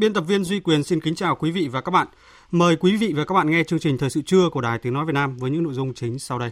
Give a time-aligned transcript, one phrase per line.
[0.00, 2.06] Biên tập viên Duy Quyền xin kính chào quý vị và các bạn.
[2.50, 4.92] Mời quý vị và các bạn nghe chương trình Thời sự trưa của Đài Tiếng
[4.92, 6.50] Nói Việt Nam với những nội dung chính sau đây.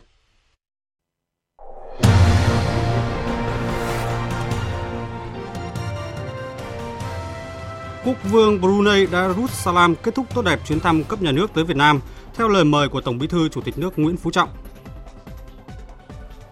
[8.04, 11.76] Quốc vương Brunei Darussalam kết thúc tốt đẹp chuyến thăm cấp nhà nước tới Việt
[11.76, 12.00] Nam
[12.34, 14.48] theo lời mời của Tổng Bí thư Chủ tịch nước Nguyễn Phú Trọng.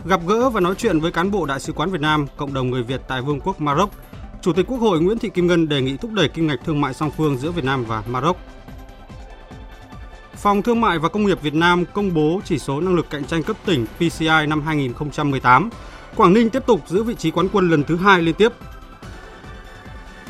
[0.05, 2.71] Gặp gỡ và nói chuyện với cán bộ Đại sứ quán Việt Nam, cộng đồng
[2.71, 3.91] người Việt tại Vương quốc Maroc
[4.43, 6.81] Chủ tịch Quốc hội Nguyễn Thị Kim Ngân đề nghị thúc đẩy kim ngạch thương
[6.81, 8.37] mại song phương giữa Việt Nam và Maroc.
[10.35, 13.25] Phòng Thương mại và Công nghiệp Việt Nam công bố chỉ số năng lực cạnh
[13.25, 15.71] tranh cấp tỉnh PCI năm 2018.
[16.17, 18.53] Quảng Ninh tiếp tục giữ vị trí quán quân lần thứ hai liên tiếp.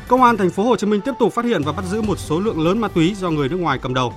[0.08, 2.18] Công an thành phố Hồ Chí Minh tiếp tục phát hiện và bắt giữ một
[2.18, 4.12] số lượng lớn ma túy do người nước ngoài cầm đầu.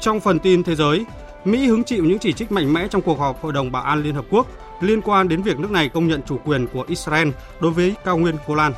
[0.00, 1.04] Trong phần tin thế giới,
[1.44, 4.02] Mỹ hứng chịu những chỉ trích mạnh mẽ trong cuộc họp Hội đồng Bảo an
[4.02, 4.46] Liên Hợp Quốc
[4.80, 7.28] liên quan đến việc nước này công nhận chủ quyền của Israel
[7.60, 8.72] đối với cao nguyên Golan.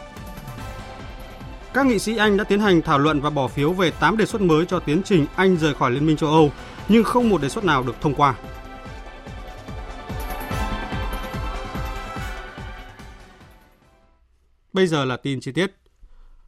[1.74, 4.26] Các nghị sĩ Anh đã tiến hành thảo luận và bỏ phiếu về 8 đề
[4.26, 6.52] xuất mới cho tiến trình Anh rời khỏi Liên minh châu Âu,
[6.88, 8.34] nhưng không một đề xuất nào được thông qua.
[14.72, 15.76] Bây giờ là tin chi tiết.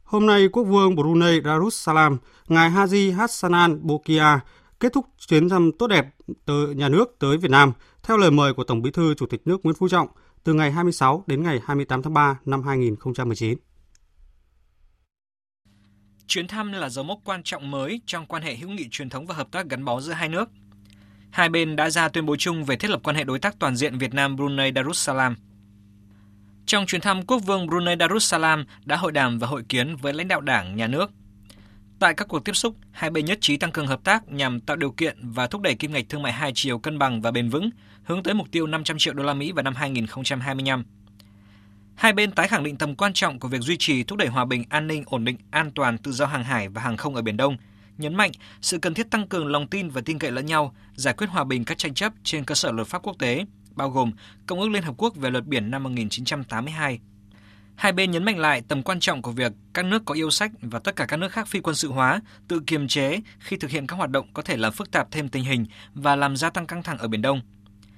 [0.03, 4.39] Hôm nay, Quốc vương Brunei Darussalam, ngài Haji Hassanan Bolkiah
[4.79, 6.05] kết thúc chuyến thăm tốt đẹp
[6.45, 7.73] từ nhà nước tới Việt Nam
[8.03, 10.07] theo lời mời của Tổng Bí thư Chủ tịch nước Nguyễn Phú Trọng
[10.43, 13.57] từ ngày 26 đến ngày 28 tháng 3 năm 2019.
[16.27, 19.27] Chuyến thăm là dấu mốc quan trọng mới trong quan hệ hữu nghị truyền thống
[19.27, 20.49] và hợp tác gắn bó giữa hai nước.
[21.31, 23.75] Hai bên đã ra tuyên bố chung về thiết lập quan hệ đối tác toàn
[23.75, 25.35] diện Việt Nam Brunei Darussalam.
[26.65, 30.27] Trong chuyến thăm, Quốc vương Brunei Darussalam đã hội đàm và hội kiến với lãnh
[30.27, 31.11] đạo Đảng, Nhà nước,
[31.99, 34.77] Tại các cuộc tiếp xúc, hai bên nhất trí tăng cường hợp tác nhằm tạo
[34.77, 37.49] điều kiện và thúc đẩy kim ngạch thương mại hai chiều cân bằng và bền
[37.49, 37.69] vững,
[38.03, 40.85] hướng tới mục tiêu 500 triệu đô la Mỹ vào năm 2025.
[41.95, 44.45] Hai bên tái khẳng định tầm quan trọng của việc duy trì thúc đẩy hòa
[44.45, 47.21] bình, an ninh, ổn định, an toàn, tự do hàng hải và hàng không ở
[47.21, 47.57] Biển Đông,
[47.97, 51.13] nhấn mạnh sự cần thiết tăng cường lòng tin và tin cậy lẫn nhau, giải
[51.13, 53.45] quyết hòa bình các tranh chấp trên cơ sở luật pháp quốc tế,
[53.75, 54.11] bao gồm
[54.45, 56.99] Công ước Liên Hợp Quốc về luật biển năm 1982,
[57.79, 60.51] Hai bên nhấn mạnh lại tầm quan trọng của việc các nước có yêu sách
[60.61, 63.71] và tất cả các nước khác phi quân sự hóa tự kiềm chế khi thực
[63.71, 66.49] hiện các hoạt động có thể làm phức tạp thêm tình hình và làm gia
[66.49, 67.41] tăng căng thẳng ở Biển Đông.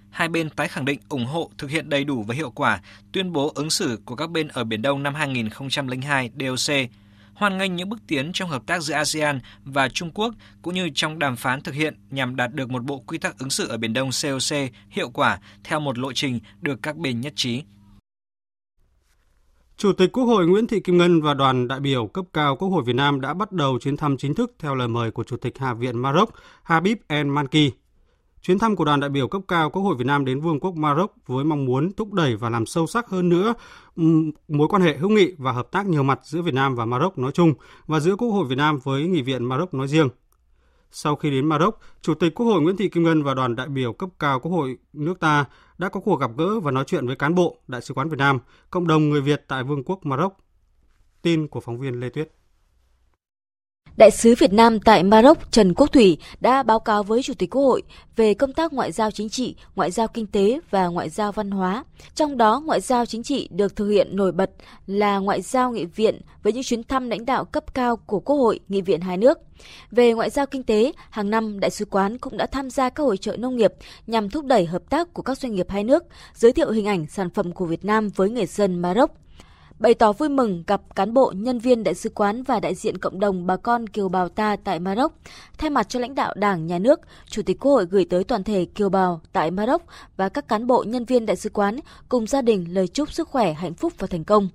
[0.09, 2.81] Hai bên tái khẳng định ủng hộ thực hiện đầy đủ và hiệu quả
[3.12, 6.75] tuyên bố ứng xử của các bên ở Biển Đông năm 2002 DOC,
[7.34, 10.90] hoan nghênh những bước tiến trong hợp tác giữa ASEAN và Trung Quốc cũng như
[10.96, 13.78] trong đàm phán thực hiện nhằm đạt được một bộ quy tắc ứng xử ở
[13.78, 14.58] Biển Đông COC
[14.90, 17.64] hiệu quả theo một lộ trình được các bên nhất trí.
[19.81, 22.69] Chủ tịch Quốc hội Nguyễn Thị Kim Ngân và đoàn đại biểu cấp cao Quốc
[22.69, 25.38] hội Việt Nam đã bắt đầu chuyến thăm chính thức theo lời mời của Chủ
[25.38, 26.30] tịch Hạ viện Maroc
[26.64, 27.72] Habib El Manki.
[28.41, 30.75] Chuyến thăm của đoàn đại biểu cấp cao Quốc hội Việt Nam đến Vương quốc
[30.75, 33.53] Maroc với mong muốn thúc đẩy và làm sâu sắc hơn nữa
[34.47, 37.18] mối quan hệ hữu nghị và hợp tác nhiều mặt giữa Việt Nam và Maroc
[37.18, 37.53] nói chung
[37.88, 40.09] và giữa Quốc hội Việt Nam với Nghị viện Maroc nói riêng.
[40.91, 43.68] Sau khi đến Maroc, Chủ tịch Quốc hội Nguyễn Thị Kim Ngân và đoàn đại
[43.68, 45.46] biểu cấp cao Quốc hội nước ta
[45.78, 48.18] đã có cuộc gặp gỡ và nói chuyện với cán bộ Đại sứ quán Việt
[48.18, 50.38] Nam, cộng đồng người Việt tại Vương quốc Maroc.
[51.22, 52.31] Tin của phóng viên Lê Tuyết.
[53.97, 57.50] Đại sứ Việt Nam tại Maroc Trần Quốc Thủy đã báo cáo với Chủ tịch
[57.50, 57.84] Quốc hội
[58.16, 61.52] về công tác ngoại giao chính trị, ngoại giao kinh tế và ngoại giao văn
[61.52, 61.84] hóa.
[62.16, 64.52] Trong đó, ngoại giao chính trị được thực hiện nổi bật
[64.88, 68.35] là ngoại giao nghị viện với những chuyến thăm lãnh đạo cấp cao của Quốc
[68.35, 69.40] hội, nghị viện hai nước.
[69.91, 73.03] Về ngoại giao kinh tế, hàng năm Đại sứ quán cũng đã tham gia các
[73.03, 73.73] hội trợ nông nghiệp
[74.08, 76.03] nhằm thúc đẩy hợp tác của các doanh nghiệp hai nước,
[76.34, 79.11] giới thiệu hình ảnh sản phẩm của Việt Nam với người dân Maroc
[79.81, 82.97] bày tỏ vui mừng gặp cán bộ, nhân viên đại sứ quán và đại diện
[82.97, 85.13] cộng đồng bà con kiều bào ta tại Maroc.
[85.57, 86.99] Thay mặt cho lãnh đạo Đảng, Nhà nước,
[87.29, 89.81] Chủ tịch Quốc hội gửi tới toàn thể kiều bào tại Maroc
[90.17, 91.79] và các cán bộ, nhân viên đại sứ quán
[92.09, 94.49] cùng gia đình lời chúc sức khỏe, hạnh phúc và thành công.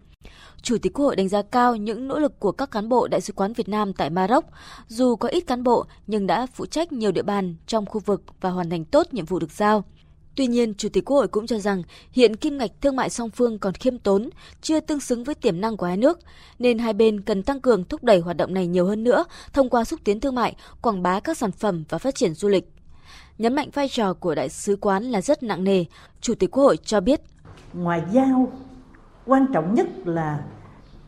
[0.63, 3.21] Chủ tịch Quốc hội đánh giá cao những nỗ lực của các cán bộ Đại
[3.21, 4.45] sứ quán Việt Nam tại Maroc.
[4.89, 8.23] Dù có ít cán bộ nhưng đã phụ trách nhiều địa bàn trong khu vực
[8.41, 9.85] và hoàn thành tốt nhiệm vụ được giao.
[10.37, 13.31] Tuy nhiên, Chủ tịch Quốc hội cũng cho rằng hiện kim ngạch thương mại song
[13.31, 14.31] phương còn khiêm tốn,
[14.61, 16.19] chưa tương xứng với tiềm năng của hai nước,
[16.59, 19.71] nên hai bên cần tăng cường thúc đẩy hoạt động này nhiều hơn nữa thông
[19.71, 22.73] qua xúc tiến thương mại, quảng bá các sản phẩm và phát triển du lịch.
[23.39, 25.85] Nhấn mạnh vai trò của đại sứ quán là rất nặng nề,
[26.21, 27.21] Chủ tịch Quốc hội cho biết.
[27.73, 28.53] Ngoại giao
[29.27, 30.45] quan trọng nhất là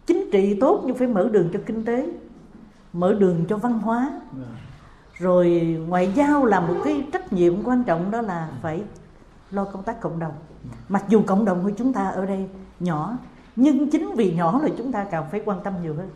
[0.06, 2.06] chính trị tốt nhưng phải mở đường cho kinh tế,
[2.92, 4.20] mở đường cho văn hóa.
[5.18, 5.48] Rồi
[5.88, 8.82] ngoại giao là một cái trách nhiệm quan trọng đó là phải
[9.50, 10.32] lo công tác cộng đồng.
[10.88, 12.48] Mặc dù cộng đồng của chúng ta ở đây
[12.80, 13.16] nhỏ,
[13.56, 16.08] nhưng chính vì nhỏ là chúng ta càng phải quan tâm nhiều hơn.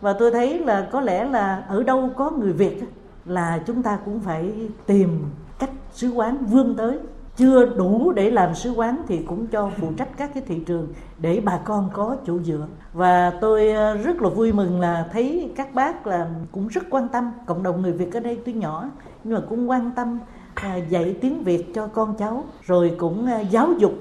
[0.00, 2.82] Và tôi thấy là có lẽ là ở đâu có người việt
[3.24, 4.52] là chúng ta cũng phải
[4.86, 5.24] tìm
[5.58, 6.98] cách sứ quán vươn tới.
[7.36, 10.88] Chưa đủ để làm sứ quán thì cũng cho phụ trách các cái thị trường
[11.18, 12.66] để bà con có chỗ dựa.
[12.92, 17.08] Và tôi ờ, rất là vui mừng là thấy các bác là cũng rất quan
[17.08, 17.32] tâm.
[17.46, 18.90] Cộng đồng người Việt ở đây tuy nhỏ,
[19.24, 20.18] nhưng mà cũng quan tâm
[20.62, 23.92] À, dạy tiếng Việt cho con cháu rồi cũng à, giáo dục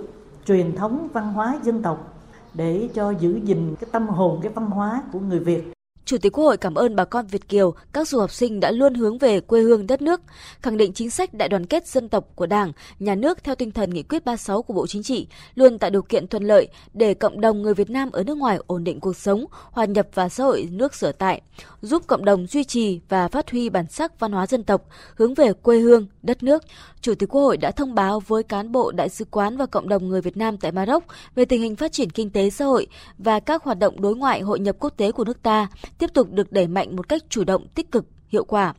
[0.48, 2.13] truyền thống văn hóa dân tộc
[2.54, 5.63] để cho giữ gìn cái tâm hồn cái văn hóa của người Việt.
[6.07, 8.71] Chủ tịch Quốc hội cảm ơn bà con Việt Kiều, các du học sinh đã
[8.71, 10.21] luôn hướng về quê hương đất nước,
[10.62, 13.71] khẳng định chính sách đại đoàn kết dân tộc của Đảng, Nhà nước theo tinh
[13.71, 17.13] thần nghị quyết 36 của Bộ Chính trị, luôn tạo điều kiện thuận lợi để
[17.13, 20.30] cộng đồng người Việt Nam ở nước ngoài ổn định cuộc sống, hòa nhập vào
[20.30, 21.42] xã hội nước sở tại,
[21.81, 25.33] giúp cộng đồng duy trì và phát huy bản sắc văn hóa dân tộc, hướng
[25.33, 26.63] về quê hương, đất nước.
[27.01, 29.89] Chủ tịch Quốc hội đã thông báo với cán bộ đại sứ quán và cộng
[29.89, 31.03] đồng người Việt Nam tại Maroc
[31.35, 32.88] về tình hình phát triển kinh tế xã hội
[33.18, 36.31] và các hoạt động đối ngoại hội nhập quốc tế của nước ta tiếp tục
[36.31, 38.74] được đẩy mạnh một cách chủ động, tích cực, hiệu quả.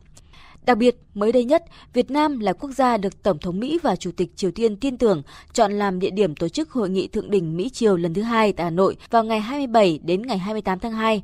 [0.65, 1.63] Đặc biệt, mới đây nhất,
[1.93, 4.97] Việt Nam là quốc gia được Tổng thống Mỹ và Chủ tịch Triều Tiên tin
[4.97, 5.21] tưởng
[5.53, 8.63] chọn làm địa điểm tổ chức hội nghị thượng đỉnh Mỹ-Triều lần thứ hai tại
[8.63, 11.23] Hà Nội vào ngày 27 đến ngày 28 tháng 2.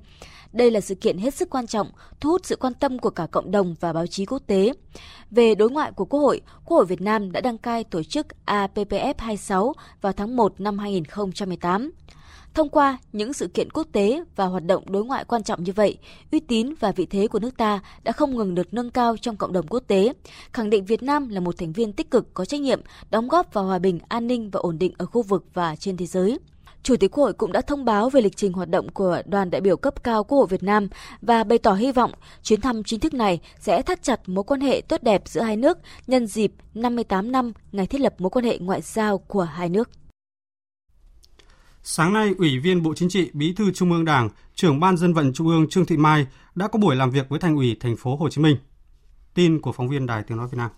[0.56, 3.28] Đây là sự kiện hết sức quan trọng, thu hút sự quan tâm của cả
[3.32, 4.74] cộng đồng và báo chí quốc tế.
[5.32, 8.28] Về đối ngoại của Quốc hội, Quốc hội Việt Nam đã đăng cai tổ chức
[8.46, 11.92] APPF 26 vào tháng 1 năm 2018.
[12.54, 15.72] Thông qua những sự kiện quốc tế và hoạt động đối ngoại quan trọng như
[15.72, 15.98] vậy,
[16.32, 19.38] uy tín và vị thế của nước ta đã không ngừng được nâng cao trong
[19.38, 20.14] cộng đồng quốc tế,
[20.54, 23.54] khẳng định Việt Nam là một thành viên tích cực có trách nhiệm đóng góp
[23.54, 26.40] vào hòa bình, an ninh và ổn định ở khu vực và trên thế giới.
[26.86, 29.50] Chủ tịch Quốc hội cũng đã thông báo về lịch trình hoạt động của đoàn
[29.50, 30.88] đại biểu cấp cao Quốc hội Việt Nam
[31.22, 32.12] và bày tỏ hy vọng
[32.44, 35.58] chuyến thăm chính thức này sẽ thắt chặt mối quan hệ tốt đẹp giữa hai
[35.58, 35.78] nước
[36.08, 39.90] nhân dịp 58 năm ngày thiết lập mối quan hệ ngoại giao của hai nước.
[41.84, 45.14] Sáng nay, Ủy viên Bộ Chính trị, Bí thư Trung ương Đảng, trưởng Ban dân
[45.14, 47.96] vận Trung ương Trương Thị Mai đã có buổi làm việc với Thành ủy thành
[47.98, 48.58] phố Hồ Chí Minh.
[49.34, 50.70] Tin của phóng viên Đài Tiếng nói Việt Nam.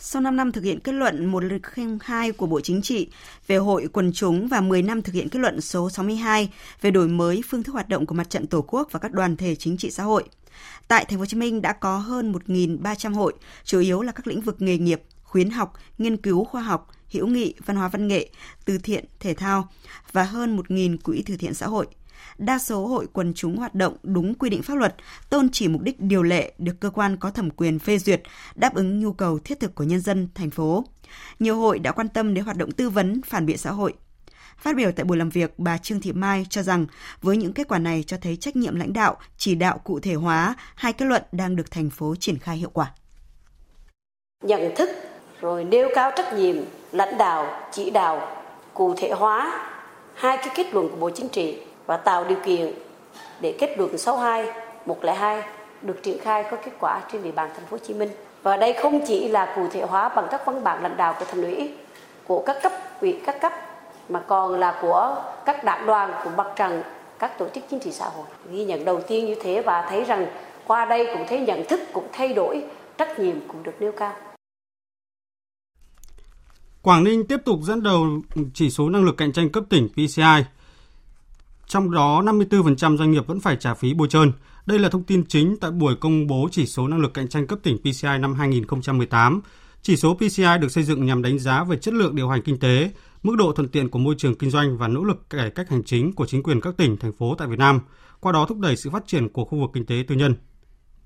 [0.00, 3.08] Sau 5 năm thực hiện kết luận 102 của Bộ Chính trị
[3.46, 6.50] về hội quần chúng và 10 năm thực hiện kết luận số 62
[6.80, 9.36] về đổi mới phương thức hoạt động của mặt trận Tổ quốc và các đoàn
[9.36, 10.24] thể chính trị xã hội.
[10.88, 13.34] Tại Thành phố Hồ Chí Minh đã có hơn 1.300 hội,
[13.64, 17.26] chủ yếu là các lĩnh vực nghề nghiệp, khuyến học, nghiên cứu khoa học, hữu
[17.26, 18.30] nghị, văn hóa văn nghệ,
[18.64, 19.68] từ thiện, thể thao
[20.12, 21.86] và hơn 1.000 quỹ từ thiện xã hội.
[22.38, 24.94] Đa số hội quần chúng hoạt động đúng quy định pháp luật,
[25.30, 28.22] tôn chỉ mục đích điều lệ được cơ quan có thẩm quyền phê duyệt,
[28.54, 30.84] đáp ứng nhu cầu thiết thực của nhân dân thành phố.
[31.38, 33.94] Nhiều hội đã quan tâm đến hoạt động tư vấn, phản biện xã hội.
[34.58, 36.86] Phát biểu tại buổi làm việc, bà Trương Thị Mai cho rằng
[37.22, 40.14] với những kết quả này cho thấy trách nhiệm lãnh đạo, chỉ đạo cụ thể
[40.14, 42.92] hóa hai kết luận đang được thành phố triển khai hiệu quả.
[44.44, 44.88] Nhận thức
[45.40, 46.56] rồi nêu cao trách nhiệm
[46.92, 48.36] lãnh đạo chỉ đạo
[48.74, 49.64] cụ thể hóa
[50.14, 52.72] hai cái kết luận của Bộ Chính trị và tạo điều kiện
[53.40, 54.46] để kết luận 62
[54.86, 55.42] 102
[55.82, 58.08] được triển khai có kết quả trên địa bàn thành phố Hồ Chí Minh.
[58.42, 61.24] Và đây không chỉ là cụ thể hóa bằng các văn bản lãnh đạo của
[61.24, 61.70] thành ủy,
[62.26, 63.52] của các cấp ủy các cấp
[64.08, 66.82] mà còn là của các đảng đoàn của mặt trận
[67.18, 70.04] các tổ chức chính trị xã hội ghi nhận đầu tiên như thế và thấy
[70.04, 70.26] rằng
[70.66, 72.64] qua đây cũng thấy nhận thức cũng thay đổi
[72.98, 74.12] trách nhiệm cũng được nêu cao
[76.82, 78.06] Quảng Ninh tiếp tục dẫn đầu
[78.54, 80.57] chỉ số năng lực cạnh tranh cấp tỉnh PCI.
[81.68, 84.32] Trong đó 54% doanh nghiệp vẫn phải trả phí bôi trơn.
[84.66, 87.46] Đây là thông tin chính tại buổi công bố chỉ số năng lực cạnh tranh
[87.46, 89.40] cấp tỉnh PCI năm 2018.
[89.82, 92.58] Chỉ số PCI được xây dựng nhằm đánh giá về chất lượng điều hành kinh
[92.58, 92.90] tế,
[93.22, 95.84] mức độ thuận tiện của môi trường kinh doanh và nỗ lực cải cách hành
[95.84, 97.80] chính của chính quyền các tỉnh, thành phố tại Việt Nam,
[98.20, 100.34] qua đó thúc đẩy sự phát triển của khu vực kinh tế tư nhân.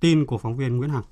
[0.00, 1.02] Tin của phóng viên Nguyễn Hằng.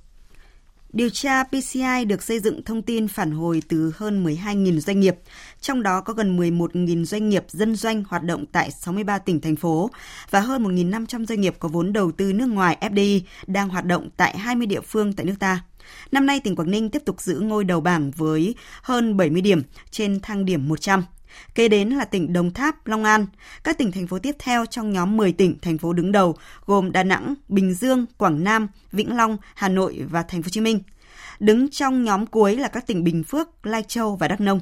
[0.92, 5.16] Điều tra PCI được xây dựng thông tin phản hồi từ hơn 12.000 doanh nghiệp,
[5.61, 9.56] trong đó có gần 11.000 doanh nghiệp dân doanh hoạt động tại 63 tỉnh, thành
[9.56, 9.90] phố
[10.30, 14.09] và hơn 1.500 doanh nghiệp có vốn đầu tư nước ngoài FDI đang hoạt động
[14.16, 15.64] tại 20 địa phương tại nước ta.
[16.12, 19.62] Năm nay, tỉnh Quảng Ninh tiếp tục giữ ngôi đầu bảng với hơn 70 điểm
[19.90, 21.02] trên thang điểm 100.
[21.54, 23.26] Kế đến là tỉnh Đồng Tháp, Long An.
[23.64, 26.92] Các tỉnh thành phố tiếp theo trong nhóm 10 tỉnh thành phố đứng đầu gồm
[26.92, 30.60] Đà Nẵng, Bình Dương, Quảng Nam, Vĩnh Long, Hà Nội và Thành phố Hồ Chí
[30.60, 30.80] Minh.
[31.40, 34.60] đứng trong nhóm cuối là các tỉnh Bình Phước, Lai Châu và Đắk Nông.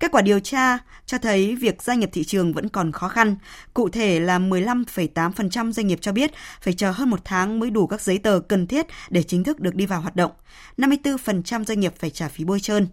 [0.00, 3.36] Kết quả điều tra cho thấy việc gia nhập thị trường vẫn còn khó khăn.
[3.74, 7.86] Cụ thể là 15,8% doanh nghiệp cho biết phải chờ hơn một tháng mới đủ
[7.86, 10.32] các giấy tờ cần thiết để chính thức được đi vào hoạt động.
[10.76, 12.88] 54% doanh nghiệp phải trả phí bôi trơn.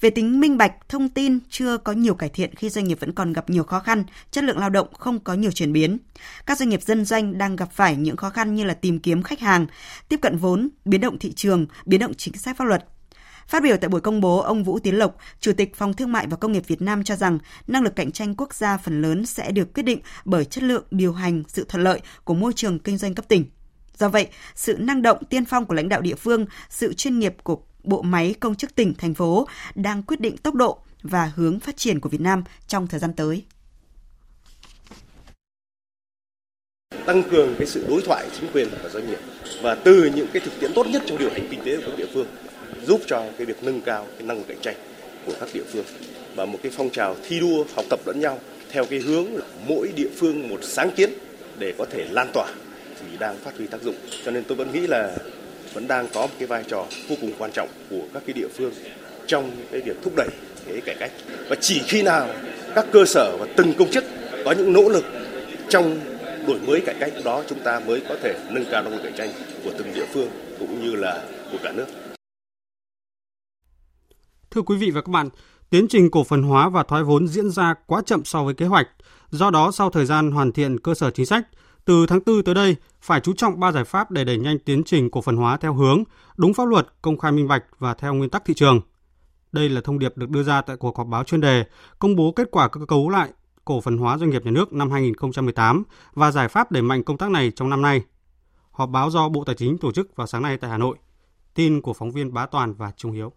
[0.00, 3.12] Về tính minh bạch, thông tin chưa có nhiều cải thiện khi doanh nghiệp vẫn
[3.12, 5.98] còn gặp nhiều khó khăn, chất lượng lao động không có nhiều chuyển biến.
[6.46, 9.22] Các doanh nghiệp dân doanh đang gặp phải những khó khăn như là tìm kiếm
[9.22, 9.66] khách hàng,
[10.08, 12.84] tiếp cận vốn, biến động thị trường, biến động chính sách pháp luật.
[13.48, 16.26] Phát biểu tại buổi công bố, ông Vũ Tiến Lộc, Chủ tịch Phòng Thương mại
[16.26, 19.26] và Công nghiệp Việt Nam cho rằng năng lực cạnh tranh quốc gia phần lớn
[19.26, 22.78] sẽ được quyết định bởi chất lượng điều hành, sự thuận lợi của môi trường
[22.78, 23.44] kinh doanh cấp tỉnh.
[23.98, 27.36] Do vậy, sự năng động tiên phong của lãnh đạo địa phương, sự chuyên nghiệp
[27.42, 31.60] của bộ máy công chức tỉnh, thành phố đang quyết định tốc độ và hướng
[31.60, 33.44] phát triển của Việt Nam trong thời gian tới.
[37.06, 39.18] Tăng cường cái sự đối thoại chính quyền và doanh nghiệp
[39.62, 41.98] và từ những cái thực tiễn tốt nhất trong điều hành kinh tế của các
[41.98, 42.26] địa phương
[42.86, 44.76] giúp cho cái việc nâng cao cái năng lực cạnh tranh
[45.26, 45.84] của các địa phương
[46.36, 48.38] và một cái phong trào thi đua học tập lẫn nhau
[48.70, 51.10] theo cái hướng là mỗi địa phương một sáng kiến
[51.58, 52.46] để có thể lan tỏa
[53.00, 55.16] thì đang phát huy tác dụng cho nên tôi vẫn nghĩ là
[55.74, 58.48] vẫn đang có một cái vai trò vô cùng quan trọng của các cái địa
[58.48, 58.72] phương
[59.26, 60.28] trong cái việc thúc đẩy
[60.66, 61.12] cái cải cách
[61.48, 62.28] và chỉ khi nào
[62.74, 64.04] các cơ sở và từng công chức
[64.44, 65.04] có những nỗ lực
[65.68, 66.00] trong
[66.46, 69.14] đổi mới cải cách đó chúng ta mới có thể nâng cao năng lực cạnh
[69.16, 69.30] tranh
[69.64, 70.28] của từng địa phương
[70.58, 71.86] cũng như là của cả nước.
[74.50, 75.28] Thưa quý vị và các bạn,
[75.70, 78.66] tiến trình cổ phần hóa và thoái vốn diễn ra quá chậm so với kế
[78.66, 78.88] hoạch.
[79.30, 81.46] Do đó, sau thời gian hoàn thiện cơ sở chính sách,
[81.84, 84.82] từ tháng 4 tới đây phải chú trọng ba giải pháp để đẩy nhanh tiến
[84.84, 86.04] trình cổ phần hóa theo hướng
[86.36, 88.80] đúng pháp luật, công khai minh bạch và theo nguyên tắc thị trường.
[89.52, 91.64] Đây là thông điệp được đưa ra tại cuộc họp báo chuyên đề
[91.98, 93.30] công bố kết quả cơ cấu lại
[93.64, 97.18] cổ phần hóa doanh nghiệp nhà nước năm 2018 và giải pháp đẩy mạnh công
[97.18, 98.02] tác này trong năm nay.
[98.70, 100.96] Họp báo do Bộ Tài chính tổ chức vào sáng nay tại Hà Nội.
[101.54, 103.32] Tin của phóng viên Bá Toàn và Trung Hiếu.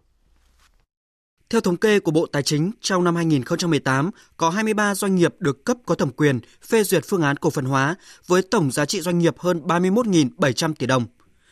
[1.50, 5.64] Theo thống kê của Bộ Tài chính, trong năm 2018 có 23 doanh nghiệp được
[5.64, 7.94] cấp có thẩm quyền phê duyệt phương án cổ phần hóa
[8.26, 11.06] với tổng giá trị doanh nghiệp hơn 31.700 tỷ đồng.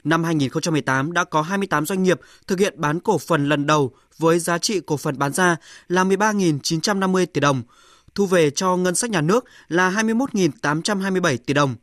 [0.05, 4.39] Năm 2018 đã có 28 doanh nghiệp thực hiện bán cổ phần lần đầu với
[4.39, 5.57] giá trị cổ phần bán ra
[5.89, 7.63] là 13.950 tỷ đồng,
[8.15, 11.75] thu về cho ngân sách nhà nước là 21.827 tỷ đồng.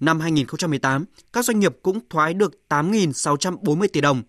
[0.00, 4.22] Năm 2018, các doanh nghiệp cũng thoái được 8.640 tỷ đồng,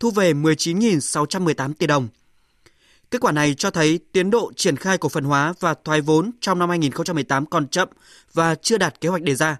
[0.00, 2.08] thu về 19.618 tỷ đồng.
[3.10, 6.30] Kết quả này cho thấy tiến độ triển khai cổ phần hóa và thoái vốn
[6.40, 7.88] trong năm 2018 còn chậm
[8.32, 9.56] và chưa đạt kế hoạch đề ra.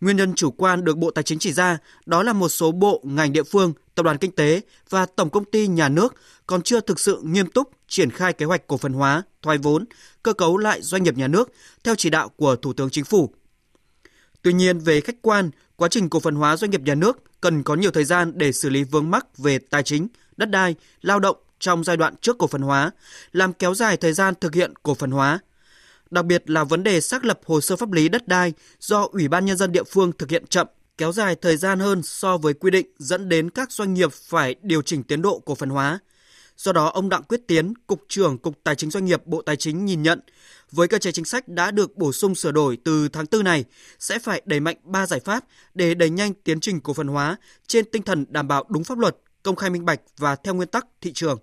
[0.00, 3.00] Nguyên nhân chủ quan được Bộ Tài chính chỉ ra đó là một số bộ,
[3.04, 6.14] ngành địa phương, tập đoàn kinh tế và tổng công ty nhà nước
[6.46, 9.84] còn chưa thực sự nghiêm túc triển khai kế hoạch cổ phần hóa, thoái vốn,
[10.22, 11.52] cơ cấu lại doanh nghiệp nhà nước
[11.84, 13.34] theo chỉ đạo của Thủ tướng Chính phủ.
[14.42, 17.62] Tuy nhiên, về khách quan, quá trình cổ phần hóa doanh nghiệp nhà nước cần
[17.62, 21.20] có nhiều thời gian để xử lý vướng mắc về tài chính, đất đai, lao
[21.20, 22.90] động trong giai đoạn trước cổ phần hóa,
[23.32, 25.38] làm kéo dài thời gian thực hiện cổ phần hóa.
[26.10, 29.28] Đặc biệt là vấn đề xác lập hồ sơ pháp lý đất đai do Ủy
[29.28, 30.66] ban Nhân dân địa phương thực hiện chậm,
[30.98, 34.54] kéo dài thời gian hơn so với quy định dẫn đến các doanh nghiệp phải
[34.62, 35.98] điều chỉnh tiến độ cổ phần hóa.
[36.56, 39.56] Do đó, ông Đặng Quyết Tiến, Cục trưởng Cục Tài chính Doanh nghiệp Bộ Tài
[39.56, 40.20] chính nhìn nhận,
[40.72, 43.64] với cơ chế chính sách đã được bổ sung sửa đổi từ tháng 4 này,
[43.98, 47.36] sẽ phải đẩy mạnh 3 giải pháp để đẩy nhanh tiến trình cổ phần hóa
[47.66, 50.68] trên tinh thần đảm bảo đúng pháp luật, công khai minh bạch và theo nguyên
[50.68, 51.38] tắc thị trường.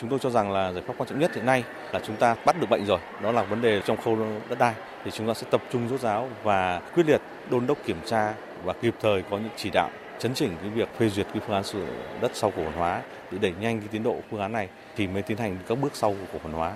[0.00, 2.36] Chúng tôi cho rằng là giải pháp quan trọng nhất hiện nay là chúng ta
[2.46, 4.18] bắt được bệnh rồi, đó là vấn đề trong khâu
[4.48, 7.20] đất đai thì chúng ta sẽ tập trung rốt ráo và quyết liệt
[7.50, 10.88] đôn đốc kiểm tra và kịp thời có những chỉ đạo chấn chỉnh cái việc
[10.98, 13.80] phê duyệt cái phương án sử dụng đất sau cổ phần hóa để đẩy nhanh
[13.80, 16.38] cái tiến độ phương án này thì mới tiến hành các bước sau của cổ
[16.42, 16.74] phần hóa.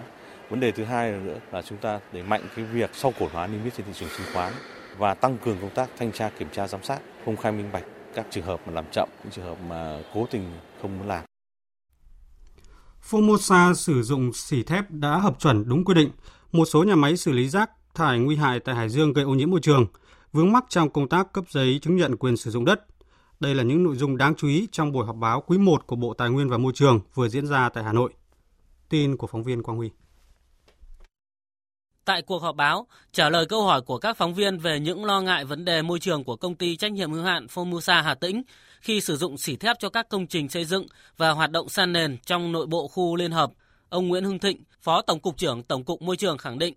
[0.50, 3.34] Vấn đề thứ hai nữa là chúng ta đẩy mạnh cái việc sau cổ phần
[3.34, 4.52] hóa niêm yết trên thị trường chứng khoán
[4.98, 7.84] và tăng cường công tác thanh tra kiểm tra giám sát công khai minh bạch
[8.14, 10.44] các trường hợp mà làm chậm, những trường hợp mà cố tình
[10.82, 11.24] không muốn làm.
[13.10, 16.10] Formosa sử dụng xỉ thép đã hợp chuẩn đúng quy định.
[16.52, 19.30] Một số nhà máy xử lý rác thải nguy hại tại Hải Dương gây ô
[19.30, 19.86] nhiễm môi trường,
[20.32, 22.80] vướng mắc trong công tác cấp giấy chứng nhận quyền sử dụng đất.
[23.40, 25.96] Đây là những nội dung đáng chú ý trong buổi họp báo quý 1 của
[25.96, 28.12] Bộ Tài nguyên và Môi trường vừa diễn ra tại Hà Nội.
[28.88, 29.90] Tin của phóng viên Quang Huy.
[32.04, 35.20] Tại cuộc họp báo, trả lời câu hỏi của các phóng viên về những lo
[35.20, 38.42] ngại vấn đề môi trường của công ty trách nhiệm hữu hạn Formosa Hà Tĩnh
[38.84, 40.86] khi sử dụng xỉ thép cho các công trình xây dựng
[41.16, 43.50] và hoạt động san nền trong nội bộ khu liên hợp,
[43.88, 46.74] ông Nguyễn Hưng Thịnh, Phó Tổng cục trưởng Tổng cục Môi trường khẳng định,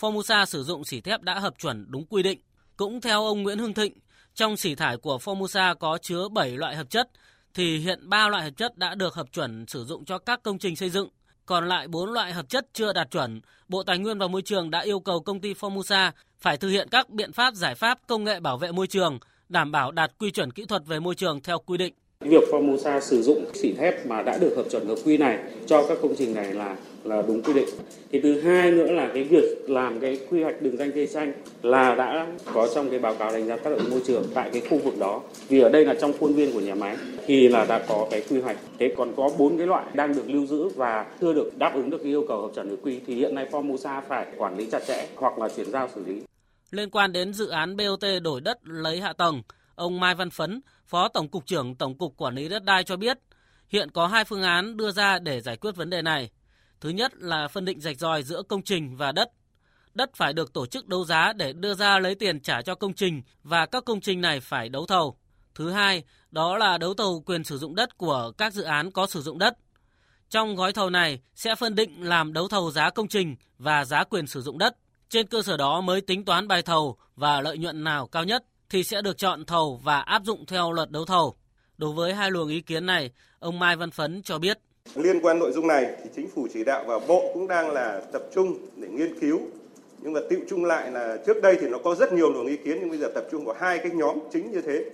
[0.00, 2.40] Formosa sử dụng xỉ thép đã hợp chuẩn đúng quy định.
[2.76, 3.92] Cũng theo ông Nguyễn Hưng Thịnh,
[4.34, 7.10] trong xỉ thải của Formosa có chứa 7 loại hợp chất,
[7.54, 10.58] thì hiện 3 loại hợp chất đã được hợp chuẩn sử dụng cho các công
[10.58, 11.08] trình xây dựng.
[11.46, 14.70] Còn lại 4 loại hợp chất chưa đạt chuẩn, Bộ Tài nguyên và Môi trường
[14.70, 18.24] đã yêu cầu công ty Formosa phải thực hiện các biện pháp giải pháp công
[18.24, 19.18] nghệ bảo vệ môi trường,
[19.50, 21.92] đảm bảo đạt quy chuẩn kỹ thuật về môi trường theo quy định.
[22.20, 25.84] Việc Formosa sử dụng xỉ thép mà đã được hợp chuẩn hợp quy này cho
[25.88, 27.68] các công trình này là là đúng quy định.
[28.12, 31.32] Thì thứ hai nữa là cái việc làm cái quy hoạch đường danh cây xanh
[31.62, 34.62] là đã có trong cái báo cáo đánh giá tác động môi trường tại cái
[34.70, 35.20] khu vực đó.
[35.48, 38.22] Vì ở đây là trong khuôn viên của nhà máy thì là đã có cái
[38.30, 38.56] quy hoạch.
[38.78, 41.90] Thế còn có bốn cái loại đang được lưu giữ và chưa được đáp ứng
[41.90, 44.66] được cái yêu cầu hợp chuẩn hợp quy thì hiện nay Formosa phải quản lý
[44.72, 46.20] chặt chẽ hoặc là chuyển giao xử lý.
[46.70, 49.42] Liên quan đến dự án BOT đổi đất lấy hạ tầng,
[49.74, 52.96] ông Mai Văn Phấn, Phó Tổng cục trưởng Tổng cục Quản lý đất đai cho
[52.96, 53.18] biết,
[53.68, 56.30] hiện có hai phương án đưa ra để giải quyết vấn đề này.
[56.80, 59.30] Thứ nhất là phân định rạch ròi giữa công trình và đất.
[59.94, 62.92] Đất phải được tổ chức đấu giá để đưa ra lấy tiền trả cho công
[62.92, 65.16] trình và các công trình này phải đấu thầu.
[65.54, 69.06] Thứ hai, đó là đấu thầu quyền sử dụng đất của các dự án có
[69.06, 69.56] sử dụng đất.
[70.28, 74.04] Trong gói thầu này sẽ phân định làm đấu thầu giá công trình và giá
[74.04, 74.76] quyền sử dụng đất.
[75.10, 78.44] Trên cơ sở đó mới tính toán bài thầu và lợi nhuận nào cao nhất
[78.68, 81.34] thì sẽ được chọn thầu và áp dụng theo luật đấu thầu.
[81.78, 84.58] Đối với hai luồng ý kiến này, ông Mai Văn Phấn cho biết.
[84.94, 88.00] Liên quan nội dung này thì chính phủ chỉ đạo và bộ cũng đang là
[88.12, 89.40] tập trung để nghiên cứu.
[89.98, 92.56] Nhưng mà tiệu chung lại là trước đây thì nó có rất nhiều luồng ý
[92.56, 94.84] kiến nhưng bây giờ tập trung vào hai cái nhóm chính như thế.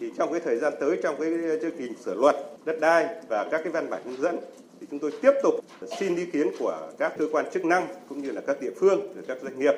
[0.00, 1.30] Thì trong cái thời gian tới trong cái
[1.62, 4.36] chương trình sửa luật đất đai và các cái văn bản hướng dẫn
[4.80, 5.54] thì chúng tôi tiếp tục
[5.98, 9.00] xin ý kiến của các cơ quan chức năng cũng như là các địa phương,
[9.28, 9.74] các doanh nghiệp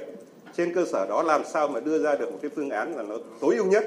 [0.56, 3.02] trên cơ sở đó làm sao mà đưa ra được một cái phương án là
[3.02, 3.84] nó tối ưu nhất.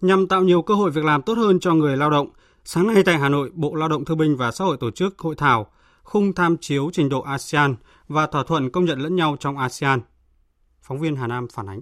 [0.00, 2.30] Nhằm tạo nhiều cơ hội việc làm tốt hơn cho người lao động,
[2.64, 5.18] sáng nay tại Hà Nội, Bộ Lao động Thương binh và Xã hội tổ chức
[5.18, 5.66] hội thảo
[6.02, 7.76] khung tham chiếu trình độ ASEAN
[8.08, 10.00] và thỏa thuận công nhận lẫn nhau trong ASEAN.
[10.82, 11.80] Phóng viên Hà Nam phản ánh.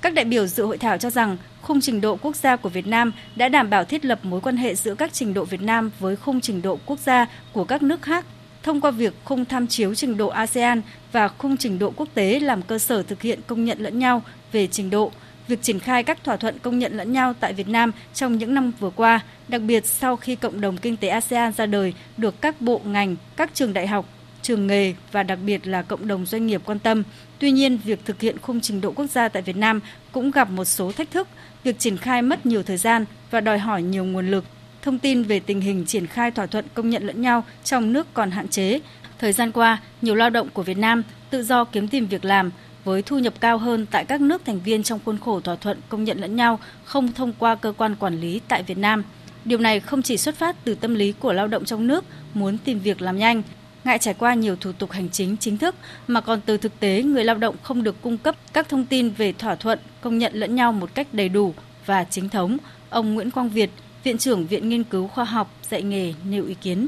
[0.00, 2.86] Các đại biểu dự hội thảo cho rằng khung trình độ quốc gia của Việt
[2.86, 5.90] Nam đã đảm bảo thiết lập mối quan hệ giữa các trình độ Việt Nam
[5.98, 8.24] với khung trình độ quốc gia của các nước khác
[8.62, 12.40] thông qua việc khung tham chiếu trình độ ASEAN và khung trình độ quốc tế
[12.40, 15.12] làm cơ sở thực hiện công nhận lẫn nhau về trình độ,
[15.48, 18.54] việc triển khai các thỏa thuận công nhận lẫn nhau tại Việt Nam trong những
[18.54, 22.40] năm vừa qua, đặc biệt sau khi cộng đồng kinh tế ASEAN ra đời được
[22.40, 24.06] các bộ ngành, các trường đại học,
[24.48, 27.02] trường nghề và đặc biệt là cộng đồng doanh nghiệp quan tâm.
[27.38, 29.80] Tuy nhiên, việc thực hiện khung trình độ quốc gia tại Việt Nam
[30.12, 31.28] cũng gặp một số thách thức,
[31.64, 34.44] việc triển khai mất nhiều thời gian và đòi hỏi nhiều nguồn lực
[34.82, 38.06] thông tin về tình hình triển khai thỏa thuận công nhận lẫn nhau trong nước
[38.14, 38.80] còn hạn chế.
[39.18, 42.50] Thời gian qua, nhiều lao động của Việt Nam tự do kiếm tìm việc làm
[42.84, 45.78] với thu nhập cao hơn tại các nước thành viên trong khuôn khổ thỏa thuận
[45.88, 49.02] công nhận lẫn nhau không thông qua cơ quan quản lý tại Việt Nam.
[49.44, 52.58] Điều này không chỉ xuất phát từ tâm lý của lao động trong nước muốn
[52.58, 53.42] tìm việc làm nhanh,
[53.84, 55.74] ngại trải qua nhiều thủ tục hành chính chính thức
[56.06, 59.10] mà còn từ thực tế người lao động không được cung cấp các thông tin
[59.10, 61.54] về thỏa thuận công nhận lẫn nhau một cách đầy đủ
[61.86, 62.56] và chính thống.
[62.90, 63.70] Ông Nguyễn Quang Việt,
[64.04, 66.86] Viện trưởng Viện Nghiên cứu Khoa học dạy nghề nêu ý kiến.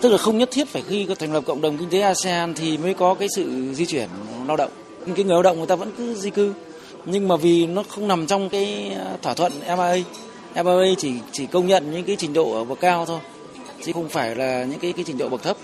[0.00, 2.54] Tức là không nhất thiết phải khi có thành lập cộng đồng kinh tế ASEAN
[2.54, 4.08] thì mới có cái sự di chuyển
[4.46, 4.70] lao động.
[5.16, 6.54] Cái người lao động người ta vẫn cứ di cư.
[7.04, 10.04] Nhưng mà vì nó không nằm trong cái à, thỏa thuận MIA.
[10.54, 13.20] MIA chỉ chỉ công nhận những cái trình độ ở bậc cao thôi
[13.84, 15.56] chứ không phải là những cái cái trình độ bậc thấp.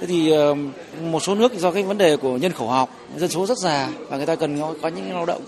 [0.00, 0.54] Thế thì ờ,
[1.02, 3.88] một số nước do cái vấn đề của nhân khẩu học, dân số rất già
[4.08, 5.42] và người ta cần có, những lao động.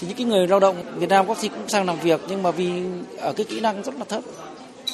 [0.00, 2.42] Thì những cái người lao động Việt Nam có khi cũng sang làm việc nhưng
[2.42, 2.70] mà vì
[3.18, 4.22] ở cái kỹ năng rất là thấp.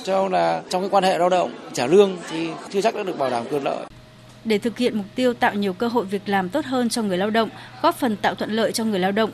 [0.05, 3.03] Cho nên là trong cái quan hệ lao động trả lương thì chưa chắc đã
[3.03, 3.87] được bảo đảm quyền lợi.
[4.45, 7.19] Để thực hiện mục tiêu tạo nhiều cơ hội việc làm tốt hơn cho người
[7.19, 7.49] lao động,
[7.83, 9.31] góp phần tạo thuận lợi cho người lao động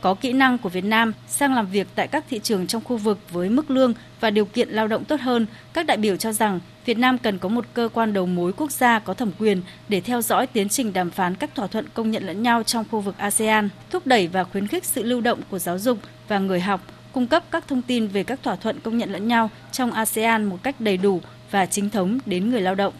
[0.00, 2.96] có kỹ năng của Việt Nam sang làm việc tại các thị trường trong khu
[2.96, 6.32] vực với mức lương và điều kiện lao động tốt hơn, các đại biểu cho
[6.32, 9.62] rằng Việt Nam cần có một cơ quan đầu mối quốc gia có thẩm quyền
[9.88, 12.84] để theo dõi tiến trình đàm phán các thỏa thuận công nhận lẫn nhau trong
[12.90, 16.38] khu vực ASEAN, thúc đẩy và khuyến khích sự lưu động của giáo dục và
[16.38, 16.80] người học,
[17.12, 20.44] cung cấp các thông tin về các thỏa thuận công nhận lẫn nhau trong ASEAN
[20.44, 22.94] một cách đầy đủ và chính thống đến người lao động.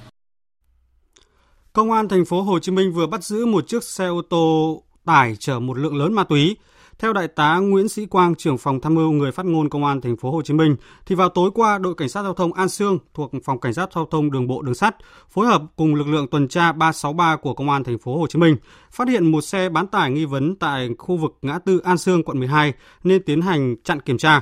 [1.73, 4.83] Công an thành phố Hồ Chí Minh vừa bắt giữ một chiếc xe ô tô
[5.05, 6.57] tải chở một lượng lớn ma túy.
[6.99, 10.01] Theo đại tá Nguyễn Sĩ Quang, trưởng phòng tham mưu người phát ngôn công an
[10.01, 12.69] thành phố Hồ Chí Minh, thì vào tối qua, đội cảnh sát giao thông An
[12.69, 14.97] Sương thuộc phòng cảnh sát giao thông đường bộ đường sắt
[15.31, 18.39] phối hợp cùng lực lượng tuần tra 363 của công an thành phố Hồ Chí
[18.39, 18.57] Minh
[18.91, 22.23] phát hiện một xe bán tải nghi vấn tại khu vực ngã tư An Sương
[22.23, 22.73] quận 12
[23.05, 24.41] nên tiến hành chặn kiểm tra.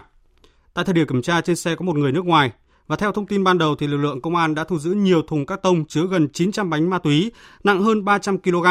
[0.74, 2.50] Tại thời điểm kiểm tra trên xe có một người nước ngoài,
[2.86, 5.22] và theo thông tin ban đầu thì lực lượng công an đã thu giữ nhiều
[5.22, 7.32] thùng các tông chứa gần 900 bánh ma túy
[7.64, 8.66] nặng hơn 300 kg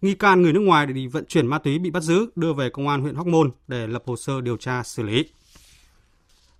[0.00, 2.52] Nghi can người nước ngoài để đi vận chuyển ma túy bị bắt giữ, đưa
[2.52, 5.24] về công an huyện Hóc Môn để lập hồ sơ điều tra xử lý.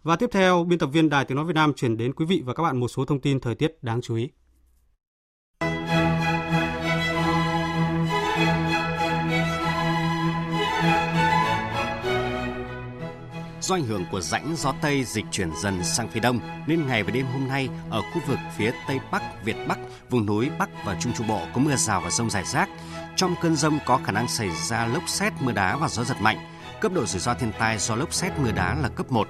[0.03, 2.43] Và tiếp theo, biên tập viên Đài Tiếng Nói Việt Nam chuyển đến quý vị
[2.45, 4.29] và các bạn một số thông tin thời tiết đáng chú ý.
[13.61, 17.03] Do ảnh hưởng của rãnh gió Tây dịch chuyển dần sang phía Đông, nên ngày
[17.03, 19.79] và đêm hôm nay ở khu vực phía Tây Bắc, Việt Bắc,
[20.11, 22.69] vùng núi Bắc và Trung Trung Bộ có mưa rào và rông rải rác.
[23.17, 26.21] Trong cơn rông có khả năng xảy ra lốc xét, mưa đá và gió giật
[26.21, 26.39] mạnh.
[26.81, 29.29] Cấp độ rủi ro thiên tai do lốc xét, mưa đá là cấp 1.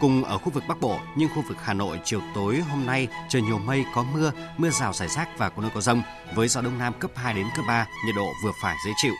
[0.00, 3.08] Cùng ở khu vực Bắc Bộ, nhưng khu vực Hà Nội chiều tối hôm nay
[3.28, 6.02] trời nhiều mây có mưa, mưa rào rải rác và có nơi có rông,
[6.34, 9.14] với gió đông nam cấp 2 đến cấp 3, nhiệt độ vừa phải dễ chịu.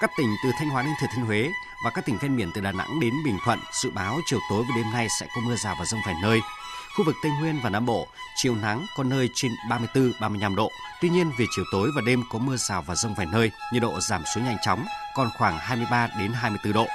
[0.00, 1.50] Các tỉnh từ Thanh Hóa đến Thừa Thiên Huế
[1.84, 4.64] và các tỉnh ven biển từ Đà Nẵng đến Bình Thuận dự báo chiều tối
[4.68, 6.40] và đêm nay sẽ có mưa rào và rông vài nơi.
[6.96, 10.70] Khu vực Tây Nguyên và Nam Bộ, chiều nắng có nơi trên 34-35 độ.
[11.00, 13.82] Tuy nhiên về chiều tối và đêm có mưa rào và rông vài nơi, nhiệt
[13.82, 16.86] độ giảm xuống nhanh chóng, còn khoảng 23 đến 24 độ.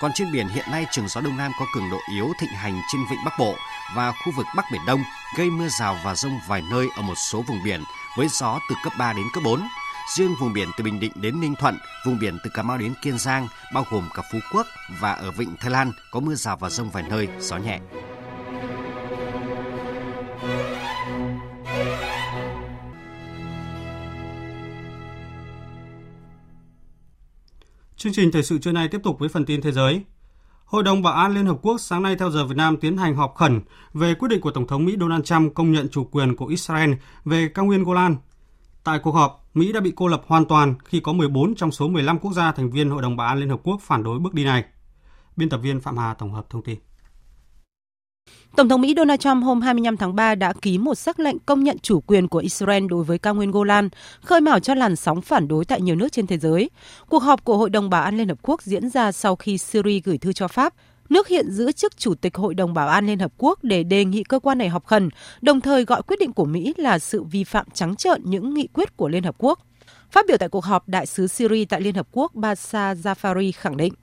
[0.00, 2.80] Còn trên biển hiện nay trường gió đông nam có cường độ yếu thịnh hành
[2.92, 3.54] trên vịnh Bắc Bộ
[3.96, 5.04] và khu vực Bắc Biển Đông
[5.36, 7.80] gây mưa rào và rông vài nơi ở một số vùng biển
[8.16, 9.60] với gió từ cấp 3 đến cấp 4.
[10.16, 12.94] Riêng vùng biển từ Bình Định đến Ninh Thuận, vùng biển từ Cà Mau đến
[13.02, 14.66] Kiên Giang, bao gồm cả Phú Quốc
[15.00, 17.78] và ở Vịnh Thái Lan có mưa rào và rông vài nơi, gió nhẹ.
[28.04, 30.02] Chương trình thời sự trưa nay tiếp tục với phần tin thế giới.
[30.64, 33.14] Hội đồng Bảo an Liên Hợp Quốc sáng nay theo giờ Việt Nam tiến hành
[33.14, 33.60] họp khẩn
[33.92, 36.92] về quyết định của Tổng thống Mỹ Donald Trump công nhận chủ quyền của Israel
[37.24, 38.16] về cao nguyên Golan.
[38.84, 41.88] Tại cuộc họp, Mỹ đã bị cô lập hoàn toàn khi có 14 trong số
[41.88, 44.34] 15 quốc gia thành viên Hội đồng Bảo an Liên Hợp Quốc phản đối bước
[44.34, 44.64] đi này.
[45.36, 46.78] Biên tập viên Phạm Hà tổng hợp thông tin.
[48.55, 51.63] Tổng thống Mỹ Donald Trump hôm 25 tháng 3 đã ký một sắc lệnh công
[51.63, 53.89] nhận chủ quyền của Israel đối với cao nguyên Golan,
[54.21, 56.69] khơi mào cho làn sóng phản đối tại nhiều nước trên thế giới.
[57.09, 59.99] Cuộc họp của Hội đồng Bảo an Liên Hợp Quốc diễn ra sau khi Syria
[59.99, 60.73] gửi thư cho Pháp,
[61.09, 64.05] nước hiện giữ chức Chủ tịch Hội đồng Bảo an Liên Hợp Quốc để đề
[64.05, 65.09] nghị cơ quan này họp khẩn,
[65.41, 68.67] đồng thời gọi quyết định của Mỹ là sự vi phạm trắng trợn những nghị
[68.73, 69.59] quyết của Liên Hợp Quốc.
[70.11, 73.77] Phát biểu tại cuộc họp, Đại sứ Syria tại Liên Hợp Quốc Basa Zafari khẳng
[73.77, 73.93] định.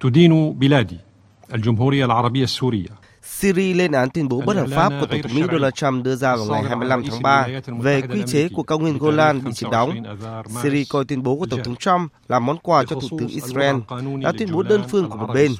[0.00, 0.98] تدين بلادي
[1.54, 5.43] الجمهورية العربية السورية Syria lên án tuyên bố bất hợp pháp của Tổng thống Mỹ
[5.51, 8.97] Donald Trump đưa ra vào ngày 25 tháng 3 về quy chế của cao nguyên
[8.97, 10.03] Golan bị chiếm đóng.
[10.63, 13.75] Syria coi tuyên bố của Tổng thống Trump là món quà cho Thủ tướng Israel,
[14.21, 15.51] đã tuyên bố đơn phương của một bên,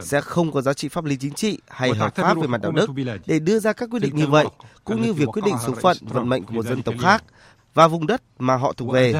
[0.00, 2.72] sẽ không có giá trị pháp lý chính trị hay hợp pháp về mặt đạo
[2.72, 2.90] đức.
[3.26, 4.46] để đưa ra các quyết định như vậy,
[4.84, 7.24] cũng như việc quyết định số phận, vận mệnh của một dân tộc khác
[7.74, 9.12] và vùng đất mà họ thuộc về.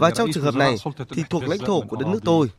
[0.00, 0.76] Và trong trường hợp này
[1.10, 2.50] thì thuộc lãnh thổ của đất nước tôi.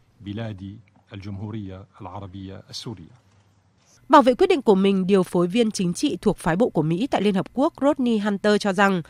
[4.10, 6.82] Bảo vệ quyết định của mình, điều phối viên chính trị thuộc phái bộ của
[6.82, 9.02] Mỹ tại Liên Hợp Quốc Rodney Hunter cho rằng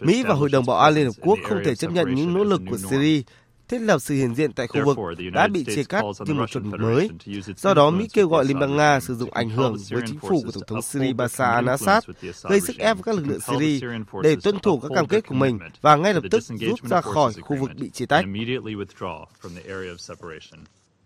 [0.00, 2.44] Mỹ và Hội đồng Bảo an Liên Hợp Quốc không thể chấp nhận những nỗ
[2.44, 3.22] lực của Syria
[3.68, 4.98] thiết lập sự hiện diện tại khu vực
[5.32, 7.08] đã bị chia cắt như một chuẩn mực mới.
[7.56, 10.42] Do đó, Mỹ kêu gọi Liên bang Nga sử dụng ảnh hưởng với chính phủ
[10.44, 12.00] của Tổng thống Syria Bashar al-Assad,
[12.42, 13.80] gây sức ép với các lực lượng Syria
[14.22, 17.32] để tuân thủ các cam kết của mình và ngay lập tức rút ra khỏi
[17.40, 18.24] khu vực bị chia tách.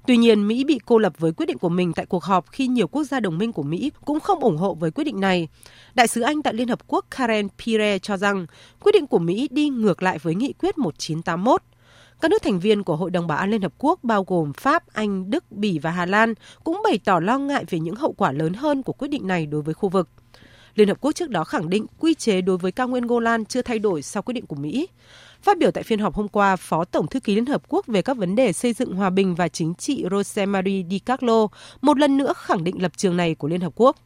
[0.07, 2.67] Tuy nhiên, Mỹ bị cô lập với quyết định của mình tại cuộc họp khi
[2.67, 5.49] nhiều quốc gia đồng minh của Mỹ cũng không ủng hộ với quyết định này.
[5.95, 8.47] Đại sứ Anh tại Liên Hợp Quốc Karen Pire cho rằng
[8.81, 11.63] quyết định của Mỹ đi ngược lại với nghị quyết 1981.
[12.21, 14.83] Các nước thành viên của Hội đồng Bảo an Liên Hợp Quốc bao gồm Pháp,
[14.93, 16.35] Anh, Đức, Bỉ và Hà Lan
[16.65, 19.47] cũng bày tỏ lo ngại về những hậu quả lớn hơn của quyết định này
[19.47, 20.09] đối với khu vực.
[20.75, 23.63] Liên Hợp Quốc trước đó khẳng định quy chế đối với cao nguyên Golan chưa
[23.63, 24.89] thay đổi sau quyết định của Mỹ.
[25.43, 28.03] Phát biểu tại phiên họp hôm qua, Phó Tổng thư ký Liên Hợp Quốc về
[28.03, 31.47] các vấn đề xây dựng hòa bình và chính trị Rosemarie Di Carlo
[31.81, 33.97] một lần nữa khẳng định lập trường này của Liên Hợp Quốc.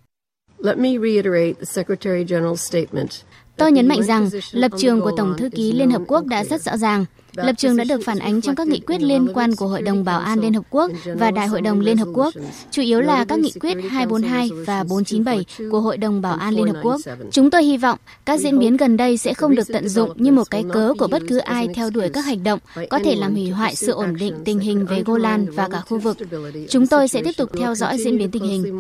[0.59, 3.09] Let me reiterate the Secretary General's statement.
[3.57, 6.63] Tôi nhấn mạnh rằng lập trường của Tổng thư ký Liên Hợp Quốc đã rất
[6.63, 7.05] rõ ràng.
[7.37, 10.05] Lập trường đã được phản ánh trong các nghị quyết liên quan của Hội đồng
[10.05, 12.35] Bảo an Liên Hợp Quốc và Đại hội đồng Liên Hợp Quốc,
[12.71, 16.67] chủ yếu là các nghị quyết 242 và 497 của Hội đồng Bảo an Liên
[16.67, 17.01] Hợp Quốc.
[17.31, 20.33] Chúng tôi hy vọng các diễn biến gần đây sẽ không được tận dụng như
[20.33, 22.59] một cái cớ của bất cứ ai theo đuổi các hành động
[22.91, 25.99] có thể làm hủy hoại sự ổn định tình hình về Golan và cả khu
[25.99, 26.17] vực.
[26.69, 28.79] Chúng tôi sẽ tiếp tục theo dõi diễn biến tình hình.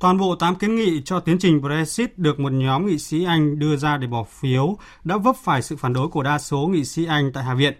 [0.00, 3.58] Toàn bộ 8 kiến nghị cho tiến trình Brexit được một nhóm nghị sĩ Anh
[3.58, 6.84] đưa ra để bỏ phiếu đã vấp phải sự phản đối của đa số nghị
[6.84, 7.74] sĩ Anh tại Hạ viện.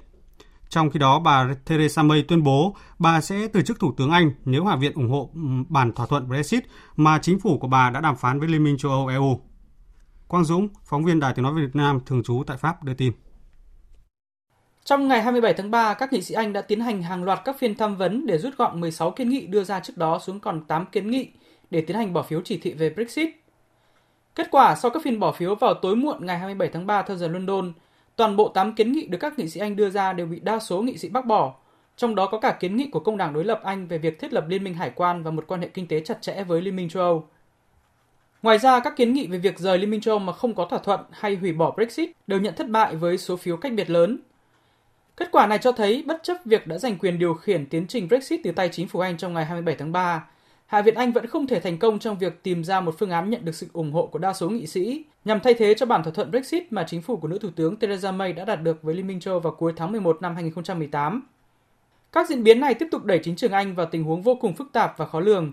[0.69, 4.31] Trong khi đó, bà Theresa May tuyên bố bà sẽ từ chức Thủ tướng Anh
[4.45, 5.31] nếu Hạ viện ủng hộ
[5.69, 6.65] bản thỏa thuận Brexit
[6.97, 9.41] mà chính phủ của bà đã đàm phán với Liên minh châu Âu EU.
[10.29, 13.13] Quang Dũng, phóng viên Đài tiếng nói Việt Nam thường trú tại Pháp đưa tin.
[14.85, 17.59] Trong ngày 27 tháng 3, các nghị sĩ Anh đã tiến hành hàng loạt các
[17.59, 20.65] phiên tham vấn để rút gọn 16 kiến nghị đưa ra trước đó xuống còn
[20.65, 21.29] 8 kiến nghị
[21.71, 23.31] để tiến hành bỏ phiếu chỉ thị về Brexit.
[24.35, 27.17] Kết quả sau các phiên bỏ phiếu vào tối muộn ngày 27 tháng 3 theo
[27.17, 27.73] giờ London,
[28.17, 30.59] toàn bộ 8 kiến nghị được các nghị sĩ Anh đưa ra đều bị đa
[30.59, 31.55] số nghị sĩ bác bỏ,
[31.97, 34.33] trong đó có cả kiến nghị của công đảng đối lập Anh về việc thiết
[34.33, 36.77] lập liên minh hải quan và một quan hệ kinh tế chặt chẽ với Liên
[36.77, 37.29] minh châu Âu.
[38.43, 40.65] Ngoài ra, các kiến nghị về việc rời Liên minh châu Âu mà không có
[40.65, 43.91] thỏa thuận hay hủy bỏ Brexit đều nhận thất bại với số phiếu cách biệt
[43.91, 44.19] lớn.
[45.17, 48.09] Kết quả này cho thấy bất chấp việc đã giành quyền điều khiển tiến trình
[48.09, 50.25] Brexit từ tay chính phủ Anh trong ngày 27 tháng 3,
[50.69, 53.31] Hạ viện Anh vẫn không thể thành công trong việc tìm ra một phương án
[53.31, 56.03] nhận được sự ủng hộ của đa số nghị sĩ nhằm thay thế cho bản
[56.03, 58.83] thỏa thuận Brexit mà chính phủ của nữ thủ tướng Theresa May đã đạt được
[58.83, 61.23] với Liên minh châu vào cuối tháng 11 năm 2018.
[62.13, 64.55] Các diễn biến này tiếp tục đẩy chính trường Anh vào tình huống vô cùng
[64.55, 65.53] phức tạp và khó lường.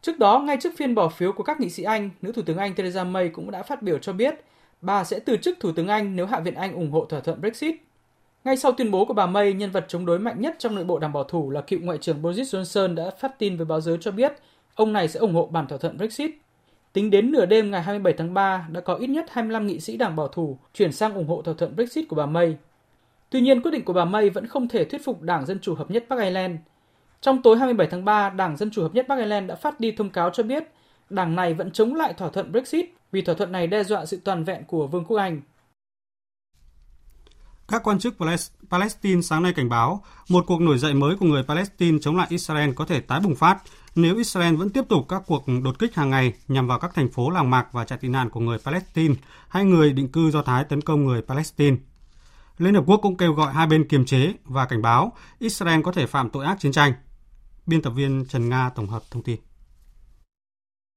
[0.00, 2.58] Trước đó, ngay trước phiên bỏ phiếu của các nghị sĩ Anh, nữ thủ tướng
[2.58, 4.34] Anh Theresa May cũng đã phát biểu cho biết
[4.80, 7.40] bà sẽ từ chức thủ tướng Anh nếu Hạ viện Anh ủng hộ thỏa thuận
[7.40, 7.74] Brexit.
[8.44, 10.84] Ngay sau tuyên bố của bà May, nhân vật chống đối mạnh nhất trong nội
[10.84, 13.80] bộ đảng bảo thủ là cựu Ngoại trưởng Boris Johnson đã phát tin với báo
[13.80, 14.32] giới cho biết
[14.74, 16.30] ông này sẽ ủng hộ bản thỏa thuận Brexit.
[16.92, 19.96] Tính đến nửa đêm ngày 27 tháng 3, đã có ít nhất 25 nghị sĩ
[19.96, 22.56] đảng bảo thủ chuyển sang ủng hộ thỏa thuận Brexit của bà May.
[23.30, 25.74] Tuy nhiên, quyết định của bà May vẫn không thể thuyết phục Đảng Dân Chủ
[25.74, 26.56] Hợp nhất Bắc Ireland.
[27.20, 29.92] Trong tối 27 tháng 3, Đảng Dân Chủ Hợp nhất Bắc Ireland đã phát đi
[29.92, 30.64] thông cáo cho biết
[31.10, 34.20] đảng này vẫn chống lại thỏa thuận Brexit vì thỏa thuận này đe dọa sự
[34.24, 35.40] toàn vẹn của Vương quốc Anh.
[37.68, 38.14] Các quan chức
[38.70, 42.26] Palestine sáng nay cảnh báo một cuộc nổi dậy mới của người Palestine chống lại
[42.30, 43.58] Israel có thể tái bùng phát
[43.94, 47.08] nếu Israel vẫn tiếp tục các cuộc đột kích hàng ngày nhằm vào các thành
[47.08, 49.14] phố làng mạc và trại tị nạn của người Palestine
[49.48, 51.76] hay người định cư Do Thái tấn công người Palestine.
[52.58, 55.92] Liên Hợp Quốc cũng kêu gọi hai bên kiềm chế và cảnh báo Israel có
[55.92, 56.92] thể phạm tội ác chiến tranh.
[57.66, 59.40] Biên tập viên Trần Nga tổng hợp thông tin.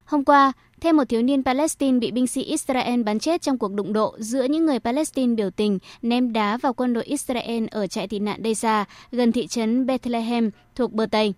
[0.04, 3.72] Hôm qua, thêm một thiếu niên Palestine bị binh sĩ Israel bắn chết trong cuộc
[3.72, 7.86] đụng độ giữa những người Palestine biểu tình ném đá vào quân đội Israel ở
[7.86, 11.34] trại tị nạn Desa, gần thị trấn Bethlehem thuộc bờ Tây.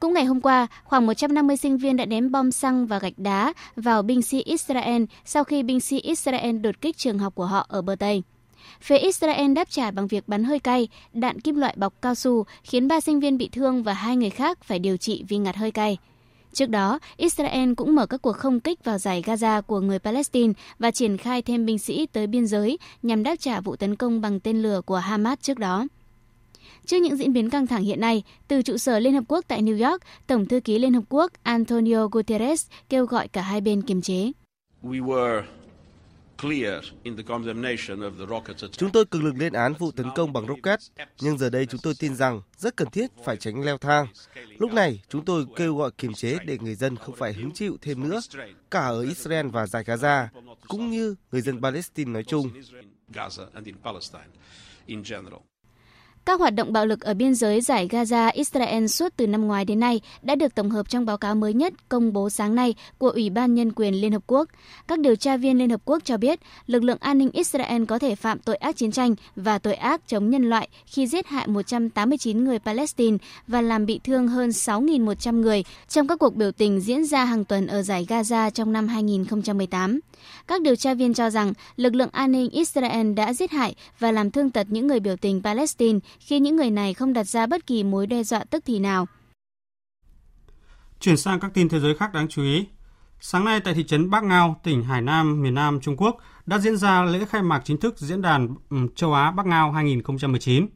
[0.00, 3.52] Cũng ngày hôm qua, khoảng 150 sinh viên đã ném bom xăng và gạch đá
[3.76, 7.66] vào binh sĩ Israel sau khi binh sĩ Israel đột kích trường học của họ
[7.68, 8.22] ở bờ Tây.
[8.80, 12.44] Phía Israel đáp trả bằng việc bắn hơi cay, đạn kim loại bọc cao su
[12.62, 15.56] khiến ba sinh viên bị thương và hai người khác phải điều trị vì ngạt
[15.56, 15.98] hơi cay.
[16.54, 20.52] Trước đó, Israel cũng mở các cuộc không kích vào giải Gaza của người Palestine
[20.78, 24.20] và triển khai thêm binh sĩ tới biên giới nhằm đáp trả vụ tấn công
[24.20, 25.86] bằng tên lửa của Hamas trước đó.
[26.86, 29.62] Trước những diễn biến căng thẳng hiện nay, từ trụ sở Liên Hợp Quốc tại
[29.62, 33.82] New York, Tổng thư ký Liên Hợp Quốc Antonio Guterres kêu gọi cả hai bên
[33.82, 34.32] kiềm chế.
[34.82, 35.42] We were
[38.72, 40.78] Chúng tôi cực lực lên án vụ tấn công bằng rocket,
[41.20, 44.06] nhưng giờ đây chúng tôi tin rằng rất cần thiết phải tránh leo thang.
[44.58, 47.76] Lúc này, chúng tôi kêu gọi kiềm chế để người dân không phải hứng chịu
[47.80, 48.20] thêm nữa,
[48.70, 50.26] cả ở Israel và giải Gaza,
[50.68, 52.50] cũng như người dân Palestine nói chung.
[56.26, 59.64] Các hoạt động bạo lực ở biên giới giải Gaza, Israel suốt từ năm ngoái
[59.64, 62.74] đến nay đã được tổng hợp trong báo cáo mới nhất công bố sáng nay
[62.98, 64.48] của Ủy ban Nhân quyền Liên Hợp Quốc.
[64.88, 67.98] Các điều tra viên Liên Hợp Quốc cho biết lực lượng an ninh Israel có
[67.98, 71.46] thể phạm tội ác chiến tranh và tội ác chống nhân loại khi giết hại
[71.48, 76.80] 189 người Palestine và làm bị thương hơn 6.100 người trong các cuộc biểu tình
[76.80, 80.00] diễn ra hàng tuần ở giải Gaza trong năm 2018.
[80.46, 84.12] Các điều tra viên cho rằng lực lượng an ninh Israel đã giết hại và
[84.12, 87.46] làm thương tật những người biểu tình Palestine khi những người này không đặt ra
[87.46, 89.06] bất kỳ mối đe dọa tức thì nào.
[91.00, 92.66] Chuyển sang các tin thế giới khác đáng chú ý.
[93.20, 96.58] Sáng nay tại thị trấn Bắc Ngao, tỉnh Hải Nam, miền Nam Trung Quốc đã
[96.58, 100.66] diễn ra lễ khai mạc chính thức diễn đàn ừ, châu Á Bắc Ngao 2019.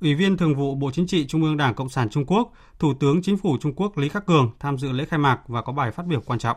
[0.00, 2.94] Ủy viên Thường vụ Bộ Chính trị Trung ương Đảng Cộng sản Trung Quốc, Thủ
[3.00, 5.72] tướng Chính phủ Trung Quốc Lý Khắc Cường tham dự lễ khai mạc và có
[5.72, 6.56] bài phát biểu quan trọng.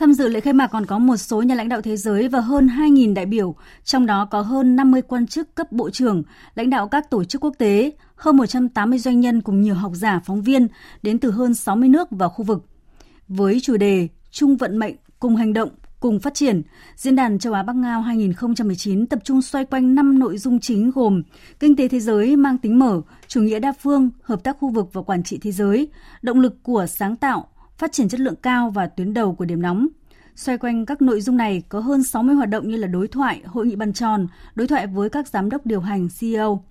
[0.00, 2.40] Tham dự lễ khai mạc còn có một số nhà lãnh đạo thế giới và
[2.40, 6.22] hơn 2.000 đại biểu, trong đó có hơn 50 quan chức cấp bộ trưởng,
[6.54, 10.20] lãnh đạo các tổ chức quốc tế, hơn 180 doanh nhân cùng nhiều học giả,
[10.24, 10.68] phóng viên
[11.02, 12.66] đến từ hơn 60 nước và khu vực.
[13.28, 15.68] Với chủ đề Chung vận mệnh, cùng hành động,
[16.00, 16.62] cùng phát triển,
[16.96, 20.90] Diễn đàn châu Á Bắc Ngao 2019 tập trung xoay quanh 5 nội dung chính
[20.90, 21.22] gồm
[21.60, 24.88] kinh tế thế giới mang tính mở, chủ nghĩa đa phương, hợp tác khu vực
[24.92, 25.88] và quản trị thế giới,
[26.22, 27.49] động lực của sáng tạo,
[27.80, 29.88] phát triển chất lượng cao và tuyến đầu của điểm nóng.
[30.36, 33.40] Xoay quanh các nội dung này có hơn 60 hoạt động như là đối thoại,
[33.44, 36.64] hội nghị bàn tròn, đối thoại với các giám đốc điều hành CEO.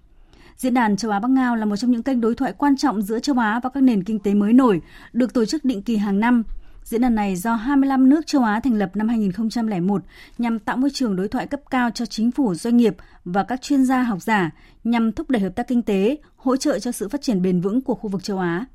[0.58, 3.02] Diễn đàn châu Á Bắc Ngao là một trong những kênh đối thoại quan trọng
[3.02, 4.82] giữa châu Á và các nền kinh tế mới nổi,
[5.14, 6.44] được tổ chức định kỳ hàng năm.
[6.84, 10.02] Diễn đàn này do 25 nước châu Á thành lập năm 2001
[10.38, 12.96] nhằm tạo môi trường đối thoại cấp cao cho chính phủ, doanh nghiệp
[13.26, 14.52] và các chuyên gia học giả
[14.84, 17.82] nhằm thúc đẩy hợp tác kinh tế, hỗ trợ cho sự phát triển bền vững
[17.82, 18.66] của khu vực châu Á.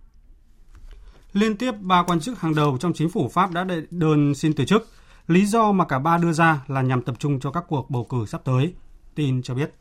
[1.35, 4.53] Liên tiếp ba quan chức hàng đầu trong chính phủ Pháp đã đệ đơn xin
[4.53, 4.89] từ chức.
[5.29, 8.05] Lý do mà cả ba đưa ra là nhằm tập trung cho các cuộc bầu
[8.05, 8.75] cử sắp tới.
[9.15, 9.75] Tin cho biết.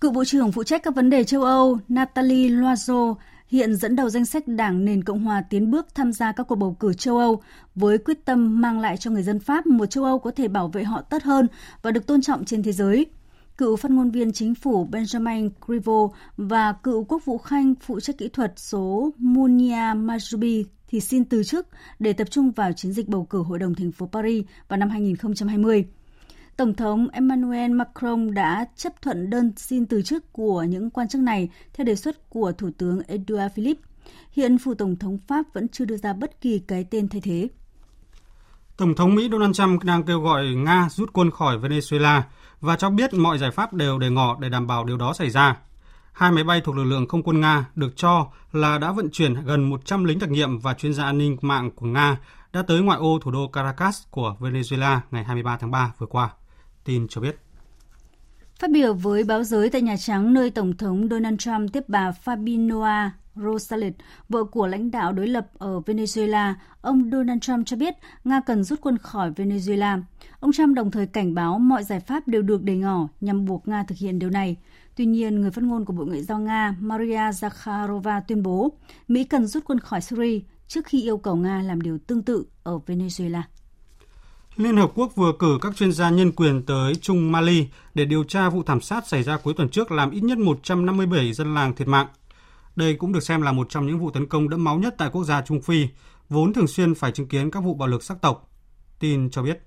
[0.00, 3.16] Cựu Bộ trưởng phụ trách các vấn đề châu Âu Nathalie Loiseau
[3.48, 6.56] hiện dẫn đầu danh sách Đảng Nền Cộng hòa tiến bước tham gia các cuộc
[6.56, 7.42] bầu cử châu Âu
[7.74, 10.68] với quyết tâm mang lại cho người dân Pháp một châu Âu có thể bảo
[10.68, 11.46] vệ họ tốt hơn
[11.82, 13.06] và được tôn trọng trên thế giới
[13.58, 18.18] cựu phát ngôn viên chính phủ Benjamin Grivo và cựu quốc vụ khanh phụ trách
[18.18, 21.66] kỹ thuật số Munia Majubi thì xin từ chức
[21.98, 24.90] để tập trung vào chiến dịch bầu cử Hội đồng thành phố Paris vào năm
[24.90, 25.84] 2020.
[26.56, 31.20] Tổng thống Emmanuel Macron đã chấp thuận đơn xin từ chức của những quan chức
[31.20, 33.82] này theo đề xuất của Thủ tướng Edouard Philippe.
[34.32, 37.48] Hiện phủ tổng thống Pháp vẫn chưa đưa ra bất kỳ cái tên thay thế.
[38.76, 42.22] Tổng thống Mỹ Donald Trump đang kêu gọi Nga rút quân khỏi Venezuela
[42.66, 45.30] và cho biết mọi giải pháp đều để ngỏ để đảm bảo điều đó xảy
[45.30, 45.56] ra.
[46.12, 49.44] Hai máy bay thuộc lực lượng không quân Nga được cho là đã vận chuyển
[49.44, 52.18] gần 100 lính đặc nhiệm và chuyên gia an ninh mạng của Nga
[52.52, 56.30] đã tới ngoại ô thủ đô Caracas của Venezuela ngày 23 tháng 3 vừa qua.
[56.84, 57.38] Tin cho biết.
[58.58, 62.12] Phát biểu với báo giới tại Nhà Trắng, nơi Tổng thống Donald Trump tiếp bà
[62.24, 63.94] Fabinoa Rosales,
[64.28, 67.94] vợ của lãnh đạo đối lập ở Venezuela, ông Donald Trump cho biết
[68.24, 70.02] Nga cần rút quân khỏi Venezuela.
[70.40, 73.68] Ông Trump đồng thời cảnh báo mọi giải pháp đều được đề ngỏ nhằm buộc
[73.68, 74.56] Nga thực hiện điều này.
[74.96, 78.72] Tuy nhiên, người phát ngôn của Bộ Ngoại giao Nga Maria Zakharova tuyên bố
[79.08, 82.44] Mỹ cần rút quân khỏi Syria trước khi yêu cầu Nga làm điều tương tự
[82.62, 83.42] ở Venezuela.
[84.56, 88.24] Liên Hợp Quốc vừa cử các chuyên gia nhân quyền tới Trung Mali để điều
[88.24, 91.74] tra vụ thảm sát xảy ra cuối tuần trước làm ít nhất 157 dân làng
[91.74, 92.06] thiệt mạng.
[92.76, 95.10] Đây cũng được xem là một trong những vụ tấn công đẫm máu nhất tại
[95.12, 95.86] quốc gia Trung Phi,
[96.28, 98.50] vốn thường xuyên phải chứng kiến các vụ bạo lực sắc tộc.
[98.98, 99.62] Tin cho biết.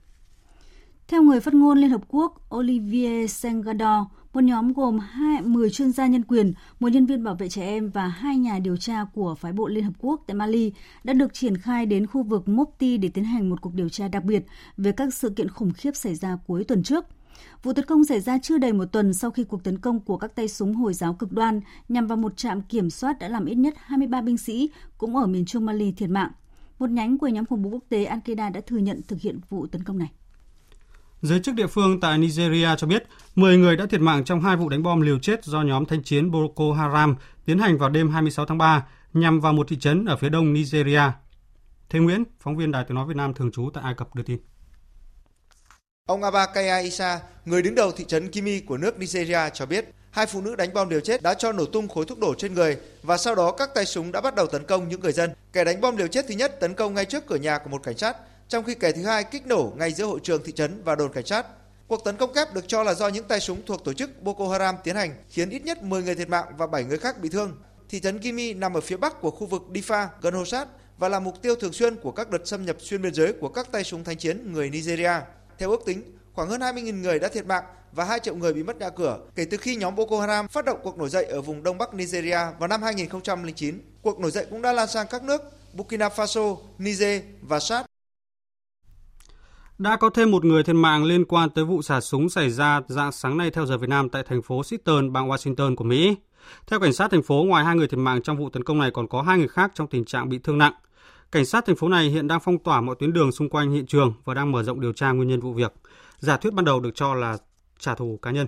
[1.08, 5.91] Theo người phát ngôn Liên Hợp Quốc Olivier Sengador, một nhóm gồm 2, 10 chuyên
[5.91, 9.06] gia nhân quyền, một nhân viên bảo vệ trẻ em và hai nhà điều tra
[9.13, 10.72] của phái bộ Liên Hợp Quốc tại Mali
[11.04, 14.08] đã được triển khai đến khu vực Mopti để tiến hành một cuộc điều tra
[14.08, 14.45] đặc biệt
[14.78, 17.06] về các sự kiện khủng khiếp xảy ra cuối tuần trước.
[17.63, 20.17] Vụ tấn công xảy ra chưa đầy một tuần sau khi cuộc tấn công của
[20.17, 23.45] các tay súng Hồi giáo cực đoan nhằm vào một trạm kiểm soát đã làm
[23.45, 26.32] ít nhất 23 binh sĩ cũng ở miền trung Mali thiệt mạng.
[26.80, 29.67] Một nhánh của nhóm khủng bố quốc tế Al-Qaeda đã thừa nhận thực hiện vụ
[29.67, 30.10] tấn công này.
[31.21, 33.04] Giới chức địa phương tại Nigeria cho biết
[33.36, 36.04] 10 người đã thiệt mạng trong hai vụ đánh bom liều chết do nhóm thanh
[36.04, 40.06] chiến Boko Haram tiến hành vào đêm 26 tháng 3 nhằm vào một thị trấn
[40.06, 41.02] ở phía đông Nigeria.
[41.89, 44.23] Thế Nguyễn, phóng viên Đài Tiếng Nói Việt Nam thường trú tại Ai Cập đưa
[44.23, 44.38] tin.
[46.10, 50.26] Ông Abakaya Isa, người đứng đầu thị trấn Kimi của nước Nigeria cho biết, hai
[50.26, 52.78] phụ nữ đánh bom liều chết đã cho nổ tung khối thuốc nổ trên người
[53.04, 55.32] và sau đó các tay súng đã bắt đầu tấn công những người dân.
[55.54, 57.84] Kẻ đánh bom liều chết thứ nhất tấn công ngay trước cửa nhà của một
[57.84, 58.17] cảnh sát,
[58.48, 61.13] trong khi kẻ thứ hai kích nổ ngay giữa hội trường thị trấn và đồn
[61.13, 61.45] cảnh sát.
[61.88, 64.50] Cuộc tấn công kép được cho là do những tay súng thuộc tổ chức Boko
[64.50, 67.30] Haram tiến hành, khiến ít nhất 10 người thiệt mạng và 7 người khác bị
[67.30, 67.58] thương.
[67.89, 70.67] Thị trấn Kimi nằm ở phía bắc của khu vực Difa, gần Hosat
[70.98, 73.50] và là mục tiêu thường xuyên của các đợt xâm nhập xuyên biên giới của
[73.50, 75.12] các tay súng thanh chiến người Nigeria.
[75.60, 76.02] Theo ước tính,
[76.34, 79.19] khoảng hơn 20.000 người đã thiệt mạng và 2 triệu người bị mất nhà cửa
[79.36, 81.93] kể từ khi nhóm Boko Haram phát động cuộc nổi dậy ở vùng đông bắc
[81.93, 83.80] Nigeria vào năm 2009.
[84.02, 85.41] Cuộc nổi dậy cũng đã lan sang các nước
[85.74, 87.86] Burkina Faso, Niger và Chad.
[89.78, 92.82] Đã có thêm một người thiệt mạng liên quan tới vụ xả súng xảy ra
[92.88, 96.15] dạng sáng nay theo giờ Việt Nam tại thành phố Seattle, bang Washington của Mỹ.
[96.67, 98.91] Theo cảnh sát thành phố, ngoài hai người thiệt mạng trong vụ tấn công này
[98.93, 100.74] còn có hai người khác trong tình trạng bị thương nặng.
[101.32, 103.86] Cảnh sát thành phố này hiện đang phong tỏa mọi tuyến đường xung quanh hiện
[103.86, 105.74] trường và đang mở rộng điều tra nguyên nhân vụ việc.
[106.20, 107.38] Giả thuyết ban đầu được cho là
[107.80, 108.48] trả thù cá nhân.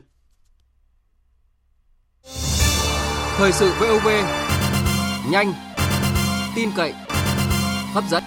[3.38, 4.08] Thời sự VOV
[5.32, 5.54] nhanh,
[6.56, 6.94] tin cậy,
[7.94, 8.24] hấp dẫn.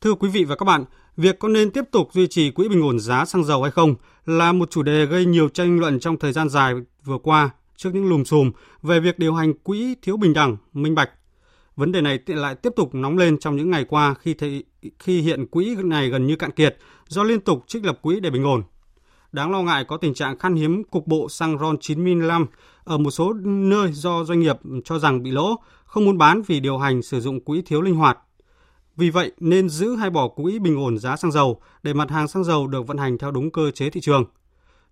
[0.00, 0.84] Thưa quý vị và các bạn,
[1.16, 3.94] việc có nên tiếp tục duy trì quỹ bình ổn giá xăng dầu hay không
[4.26, 7.94] là một chủ đề gây nhiều tranh luận trong thời gian dài vừa qua trước
[7.94, 8.50] những lùm xùm
[8.82, 11.10] về việc điều hành quỹ thiếu bình đẳng, minh bạch.
[11.76, 14.64] Vấn đề này lại tiếp tục nóng lên trong những ngày qua khi thị,
[14.98, 16.76] khi hiện quỹ này gần như cạn kiệt
[17.08, 18.62] do liên tục trích lập quỹ để bình ổn.
[19.32, 22.46] Đáng lo ngại có tình trạng khan hiếm cục bộ xăng RON 95
[22.84, 26.60] ở một số nơi do doanh nghiệp cho rằng bị lỗ, không muốn bán vì
[26.60, 28.18] điều hành sử dụng quỹ thiếu linh hoạt.
[28.96, 32.28] Vì vậy nên giữ hay bỏ quỹ bình ổn giá xăng dầu để mặt hàng
[32.28, 34.24] xăng dầu được vận hành theo đúng cơ chế thị trường.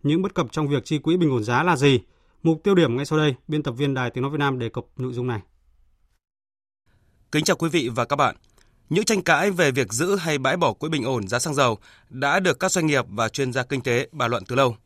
[0.03, 2.01] Những bất cập trong việc chi quỹ bình ổn giá là gì?
[2.47, 4.69] Mục tiêu điểm ngay sau đây, biên tập viên Đài Tiếng Nói Việt Nam đề
[4.69, 5.41] cập nội dung này.
[7.33, 8.37] Kính chào quý vị và các bạn.
[8.91, 11.79] Những tranh cãi về việc giữ hay bãi bỏ quỹ bình ổn giá xăng dầu
[12.11, 14.77] đã được các doanh nghiệp và chuyên gia kinh tế bàn luận từ lâu.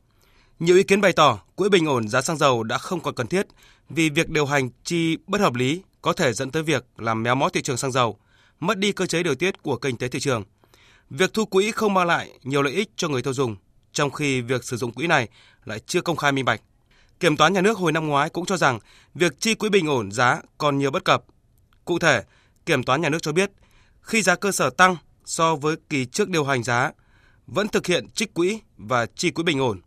[0.58, 3.26] Nhiều ý kiến bày tỏ quỹ bình ổn giá xăng dầu đã không còn cần
[3.26, 3.46] thiết
[3.90, 7.34] vì việc điều hành chi bất hợp lý có thể dẫn tới việc làm méo
[7.34, 8.18] mó thị trường xăng dầu,
[8.60, 10.44] mất đi cơ chế điều tiết của kinh tế thị trường.
[11.10, 13.56] Việc thu quỹ không mang lại nhiều lợi ích cho người tiêu dùng,
[13.92, 15.28] trong khi việc sử dụng quỹ này
[15.64, 16.60] lại chưa công khai minh bạch.
[17.20, 18.78] Kiểm toán nhà nước hồi năm ngoái cũng cho rằng
[19.14, 21.24] việc chi quỹ bình ổn giá còn nhiều bất cập.
[21.84, 22.22] Cụ thể,
[22.66, 23.50] Kiểm toán nhà nước cho biết,
[24.02, 26.92] khi giá cơ sở tăng so với kỳ trước điều hành giá,
[27.46, 29.80] vẫn thực hiện trích quỹ và chi quỹ bình ổn.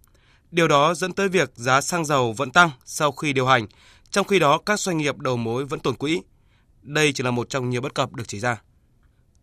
[0.52, 3.68] Điều đó dẫn tới việc giá xăng dầu vẫn tăng sau khi điều hành,
[4.10, 6.22] trong khi đó các doanh nghiệp đầu mối vẫn tồn quỹ.
[6.82, 8.62] Đây chỉ là một trong nhiều bất cập được chỉ ra.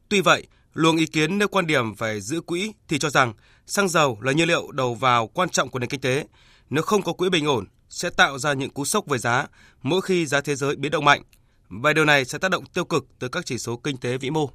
[0.09, 3.35] Tuy vậy, luồng ý kiến nêu quan điểm về giữ quỹ thì cho rằng
[3.67, 6.27] xăng dầu là nhiên liệu đầu vào quan trọng của nền kinh tế.
[6.71, 9.47] Nếu không có quỹ bình ổn, sẽ tạo ra những cú sốc về giá
[9.83, 11.23] mỗi khi giá thế giới biến động mạnh
[11.69, 14.31] và điều này sẽ tác động tiêu cực tới các chỉ số kinh tế vĩ
[14.31, 14.51] mô.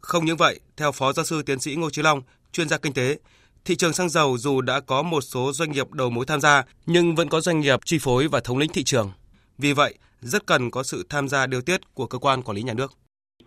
[0.00, 2.22] Không những vậy, theo Phó Giáo sư Tiến sĩ Ngô Chí Long,
[2.52, 3.18] chuyên gia kinh tế,
[3.64, 6.64] thị trường xăng dầu dù đã có một số doanh nghiệp đầu mối tham gia
[6.86, 9.10] nhưng vẫn có doanh nghiệp chi phối và thống lĩnh thị trường.
[9.58, 12.62] Vì vậy, rất cần có sự tham gia điều tiết của cơ quan quản lý
[12.62, 12.92] nhà nước.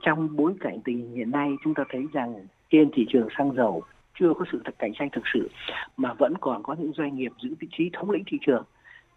[0.05, 3.55] Trong bối cảnh tình hình hiện nay, chúng ta thấy rằng trên thị trường xăng
[3.55, 3.83] dầu
[4.19, 5.49] chưa có sự cạnh tranh thực sự
[5.97, 8.63] mà vẫn còn có những doanh nghiệp giữ vị trí thống lĩnh thị trường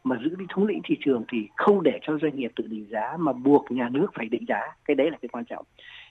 [0.04, 2.86] mà giữ đi thống lĩnh thị trường thì không để cho doanh nghiệp tự định
[2.90, 4.60] giá mà buộc nhà nước phải định giá.
[4.84, 5.64] Cái đấy là cái quan trọng.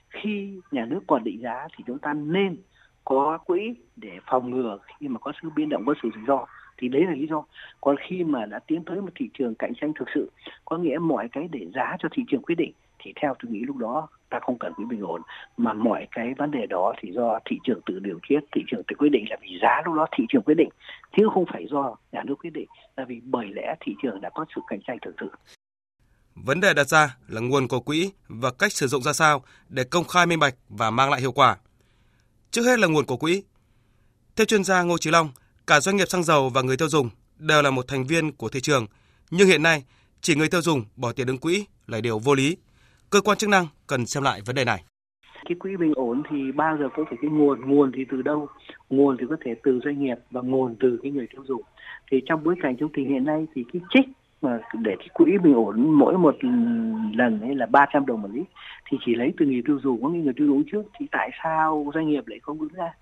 [0.08, 2.56] Khi nhà nước còn định giá thì chúng ta nên
[3.04, 6.46] có quỹ để phòng ngừa khi mà có sự biến động, có sự rủi ro.
[6.76, 7.44] Thì đấy là lý do.
[7.80, 10.30] Còn khi mà đã tiến tới một thị trường cạnh tranh thực sự,
[10.64, 13.60] có nghĩa mọi cái để giá cho thị trường quyết định thì theo tôi nghĩ
[13.60, 15.22] lúc đó ta không cần quỹ bình ổn
[15.56, 18.82] mà mọi cái vấn đề đó thì do thị trường tự điều tiết thị trường
[18.88, 20.68] tự quyết định là vì giá lúc đó thị trường quyết định
[21.16, 24.30] chứ không phải do nhà nước quyết định là vì bởi lẽ thị trường đã
[24.34, 25.28] có sự cạnh tranh thực sự
[26.34, 29.84] Vấn đề đặt ra là nguồn của quỹ và cách sử dụng ra sao để
[29.84, 31.56] công khai minh bạch và mang lại hiệu quả.
[32.50, 33.42] Trước hết là nguồn của quỹ.
[34.36, 35.30] Theo chuyên gia Ngô Chí Long,
[35.66, 38.48] cả doanh nghiệp xăng dầu và người tiêu dùng đều là một thành viên của
[38.48, 38.86] thị trường,
[39.30, 39.84] nhưng hiện nay
[40.20, 42.56] chỉ người tiêu dùng bỏ tiền đứng quỹ là điều vô lý.
[43.12, 44.82] Cơ quan chức năng cần xem lại vấn đề này.
[45.44, 48.48] Cái quỹ bình ổn thì bao giờ cũng phải cái nguồn, nguồn thì từ đâu?
[48.90, 51.62] Nguồn thì có thể từ doanh nghiệp và nguồn từ cái người tiêu dùng.
[52.10, 54.08] Thì trong bối cảnh trong tình hiện nay thì cái trích
[54.42, 56.36] mà để cái quỹ bình ổn mỗi một
[57.14, 58.46] lần ấy là 300 đồng một lít
[58.88, 61.90] thì chỉ lấy từ người tiêu dùng có người tiêu dùng trước thì tại sao
[61.94, 62.94] doanh nghiệp lại không đứng ra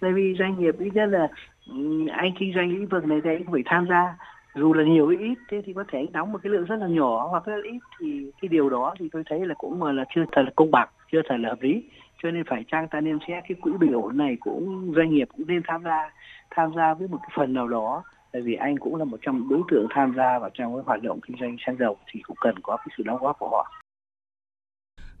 [0.00, 1.28] tại vì doanh nghiệp ít nhất là
[1.66, 4.16] ừ, anh kinh doanh lĩnh vực này thì anh phải tham gia
[4.56, 6.76] dù là nhiều hay ít, thế thì có thể anh đóng một cái lượng rất
[6.76, 9.82] là nhỏ hoặc rất là ít thì cái điều đó thì tôi thấy là cũng
[9.82, 11.82] là chưa thật là công bằng, chưa thật là hợp lý
[12.22, 15.28] cho nên phải chăng ta nên xét cái quỹ bình ổn này cũng, doanh nghiệp
[15.36, 16.10] cũng nên tham gia
[16.50, 18.02] tham gia với một cái phần nào đó
[18.32, 21.02] tại vì anh cũng là một trong đối tượng tham gia vào trong cái hoạt
[21.02, 23.72] động kinh doanh xăng dầu thì cũng cần có cái sự đóng góp của họ.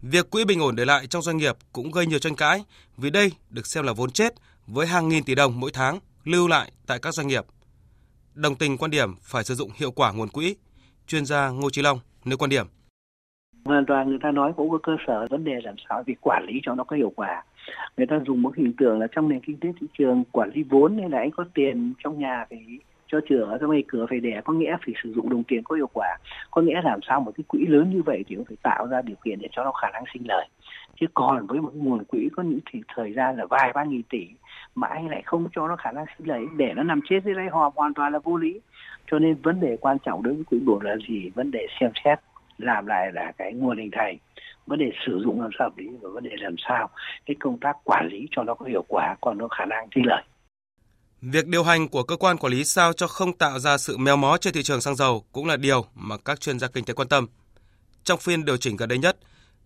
[0.02, 2.64] Việc quỹ bình ổn để lại trong doanh nghiệp cũng gây nhiều tranh cãi
[2.96, 4.34] vì đây được xem là vốn chết
[4.66, 7.44] với hàng nghìn tỷ đồng mỗi tháng lưu lại tại các doanh nghiệp.
[8.36, 10.56] Đồng tình quan điểm phải sử dụng hiệu quả nguồn quỹ.
[11.06, 12.66] Chuyên gia Ngô Chí Long nêu quan điểm.
[13.64, 16.44] Hoàn toàn người ta nói cũng có cơ sở vấn đề làm sao vì quản
[16.46, 17.44] lý cho nó có hiệu quả.
[17.96, 20.62] Người ta dùng một hình tượng là trong nền kinh tế thị trường, quản lý
[20.62, 22.56] vốn nên là anh có tiền trong nhà thì
[23.06, 25.76] cho chữa, cho mày cửa phải đẻ, có nghĩa phải sử dụng đồng tiền có
[25.76, 26.18] hiệu quả
[26.50, 29.02] có nghĩa làm sao một cái quỹ lớn như vậy thì cũng phải tạo ra
[29.02, 30.48] điều kiện để cho nó khả năng sinh lời
[31.00, 34.02] chứ còn với một nguồn quỹ có những thì thời gian là vài ba nghìn
[34.02, 34.26] tỷ
[34.74, 37.34] mà anh lại không cho nó khả năng sinh lời để nó nằm chết dưới
[37.34, 38.60] đây họp hoàn toàn là vô lý.
[39.10, 41.30] Cho nên vấn đề quan trọng đối với quỹ bổ là gì?
[41.34, 42.18] Vấn đề xem xét
[42.58, 44.16] làm lại là cái nguồn hình thành
[44.66, 46.90] vấn đề sử dụng làm sao hợp lý và vấn đề làm sao
[47.26, 50.06] cái công tác quản lý cho nó có hiệu quả còn nó khả năng sinh
[50.06, 50.22] lời.
[51.22, 54.16] Việc điều hành của cơ quan quản lý sao cho không tạo ra sự méo
[54.16, 56.94] mó trên thị trường xăng dầu cũng là điều mà các chuyên gia kinh tế
[56.94, 57.26] quan tâm.
[58.04, 59.16] Trong phiên điều chỉnh gần đây nhất,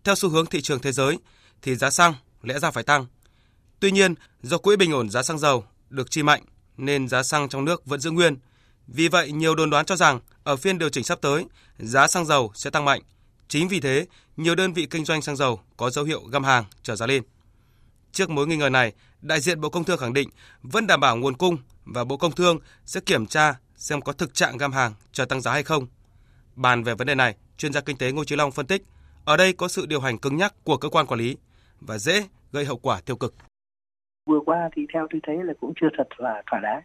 [0.05, 1.19] theo xu hướng thị trường thế giới
[1.63, 3.07] thì giá xăng lẽ ra phải tăng.
[3.81, 6.43] Tuy nhiên, do quỹ bình ổn giá xăng dầu được chi mạnh
[6.77, 8.37] nên giá xăng trong nước vẫn giữ nguyên.
[8.87, 11.45] Vì vậy, nhiều đồn đoán cho rằng ở phiên điều chỉnh sắp tới,
[11.79, 13.03] giá xăng dầu sẽ tăng mạnh.
[13.49, 16.65] Chính vì thế, nhiều đơn vị kinh doanh xăng dầu có dấu hiệu găm hàng
[16.83, 17.23] trở giá lên.
[18.13, 20.31] Trước mối nghi ngờ này, đại diện Bộ Công Thương khẳng định
[20.63, 24.35] vẫn đảm bảo nguồn cung và Bộ Công Thương sẽ kiểm tra xem có thực
[24.35, 25.87] trạng găm hàng chờ tăng giá hay không.
[26.55, 28.83] Bàn về vấn đề này, chuyên gia kinh tế Ngô Chí Long phân tích,
[29.25, 31.37] ở đây có sự điều hành cứng nhắc của cơ quan quản lý
[31.81, 33.35] và dễ gây hậu quả tiêu cực.
[34.27, 36.83] Vừa qua thì theo tôi thấy là cũng chưa thật là thỏa đáng.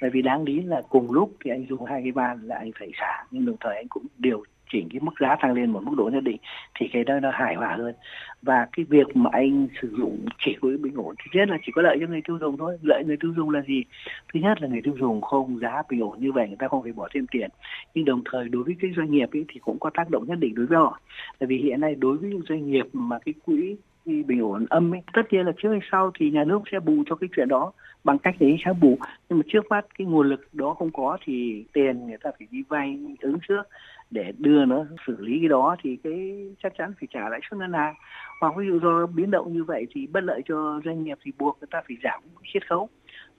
[0.00, 2.70] Bởi vì đáng lý là cùng lúc thì anh dùng hai cái ban là anh
[2.78, 5.80] phải xả, nhưng đồng thời anh cũng điều chỉnh cái mức giá tăng lên một
[5.84, 6.36] mức độ nhất định
[6.74, 7.94] thì cái đó nó hài hòa hơn.
[8.42, 11.72] Và cái việc mà anh sử dụng chỉ quỹ bình ổn thì nhất là chỉ
[11.74, 12.78] có lợi cho người tiêu dùng thôi.
[12.82, 13.84] Lợi người tiêu dùng là gì?
[14.32, 16.82] Thứ nhất là người tiêu dùng không giá bình ổn như vậy, người ta không
[16.82, 17.50] phải bỏ thêm tiền.
[17.94, 20.38] Nhưng đồng thời đối với cái doanh nghiệp ấy thì cũng có tác động nhất
[20.38, 21.00] định đối với họ.
[21.38, 24.94] Tại vì hiện nay đối với những doanh nghiệp mà cái quỹ bình ổn âm
[24.94, 27.48] ấy tất nhiên là trước hay sau thì nhà nước sẽ bù cho cái chuyện
[27.48, 27.72] đó
[28.04, 28.98] bằng cách đấy sẽ bù.
[29.28, 32.48] Nhưng mà trước mắt cái nguồn lực đó không có thì tiền người ta phải
[32.50, 33.62] đi vay ứng trước
[34.10, 37.58] để đưa nó xử lý cái đó thì cái chắc chắn phải trả lãi suất
[37.58, 37.94] ngân hàng.
[38.40, 41.32] Hoặc ví dụ do biến động như vậy thì bất lợi cho doanh nghiệp thì
[41.38, 42.20] buộc người ta phải giảm
[42.52, 42.88] chiết khấu.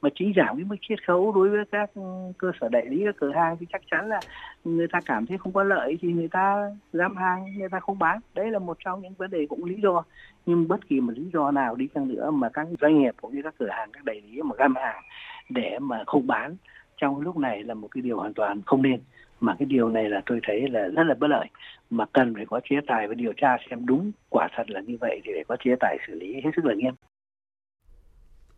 [0.02, 2.02] Mà chính giảm cái mức chiết khấu đối với các ừ,
[2.38, 4.22] cơ sở đại lý, các cửa hàng thì chắc chắn là
[4.64, 8.00] người ta cảm thấy không có lợi thì người ta giảm hàng, người ta không
[8.00, 8.20] bán.
[8.34, 10.04] Đấy là một trong những vấn đề cũng lý do.
[10.46, 13.36] Nhưng bất kỳ một lý do nào đi chăng nữa mà các doanh nghiệp cũng
[13.36, 15.04] như các cửa hàng, các đại lý mà găm hàng
[15.50, 16.56] để mà không bán,
[16.98, 19.00] trong lúc này là một cái điều hoàn toàn không nên
[19.40, 21.48] mà cái điều này là tôi thấy là rất là bất lợi
[21.90, 24.98] mà cần phải có chế tài và điều tra xem đúng, quả thật là như
[25.02, 26.94] vậy thì phải có chế tài xử lý hết sức là nghiêm.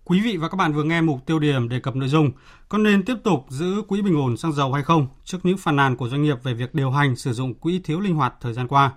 [0.05, 2.31] Quý vị và các bạn vừa nghe mục tiêu điểm đề cập nội dung,
[2.69, 5.75] có nên tiếp tục giữ quỹ bình ổn xăng dầu hay không trước những phàn
[5.75, 8.53] nàn của doanh nghiệp về việc điều hành sử dụng quỹ thiếu linh hoạt thời
[8.53, 8.91] gian qua.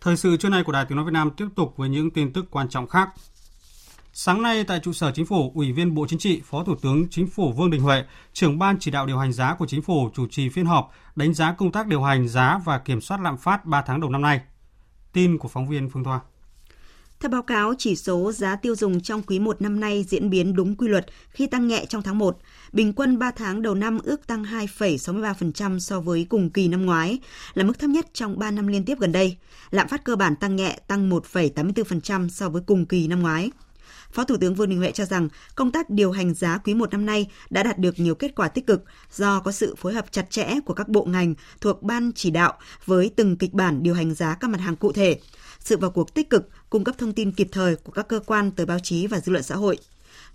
[0.00, 2.32] Thời sự trưa nay của Đài Tiếng nói Việt Nam tiếp tục với những tin
[2.32, 3.08] tức quan trọng khác.
[4.14, 7.08] Sáng nay tại trụ sở Chính phủ, Ủy viên Bộ Chính trị, Phó Thủ tướng
[7.10, 10.10] Chính phủ Vương Đình Huệ, trưởng ban chỉ đạo điều hành giá của Chính phủ
[10.14, 13.36] chủ trì phiên họp đánh giá công tác điều hành giá và kiểm soát lạm
[13.36, 14.40] phát 3 tháng đầu năm nay.
[15.12, 16.20] Tin của phóng viên Phương Thoa.
[17.20, 20.56] Theo báo cáo, chỉ số giá tiêu dùng trong quý 1 năm nay diễn biến
[20.56, 22.38] đúng quy luật khi tăng nhẹ trong tháng 1.
[22.72, 27.18] Bình quân 3 tháng đầu năm ước tăng 2,63% so với cùng kỳ năm ngoái,
[27.54, 29.36] là mức thấp nhất trong 3 năm liên tiếp gần đây.
[29.70, 33.50] Lạm phát cơ bản tăng nhẹ, tăng 1,84% so với cùng kỳ năm ngoái.
[34.12, 36.90] Phó Thủ tướng Vương Đình Huệ cho rằng công tác điều hành giá quý 1
[36.90, 40.12] năm nay đã đạt được nhiều kết quả tích cực do có sự phối hợp
[40.12, 42.52] chặt chẽ của các bộ ngành thuộc ban chỉ đạo
[42.86, 45.18] với từng kịch bản điều hành giá các mặt hàng cụ thể,
[45.58, 48.50] sự vào cuộc tích cực, cung cấp thông tin kịp thời của các cơ quan
[48.50, 49.78] tới báo chí và dư luận xã hội.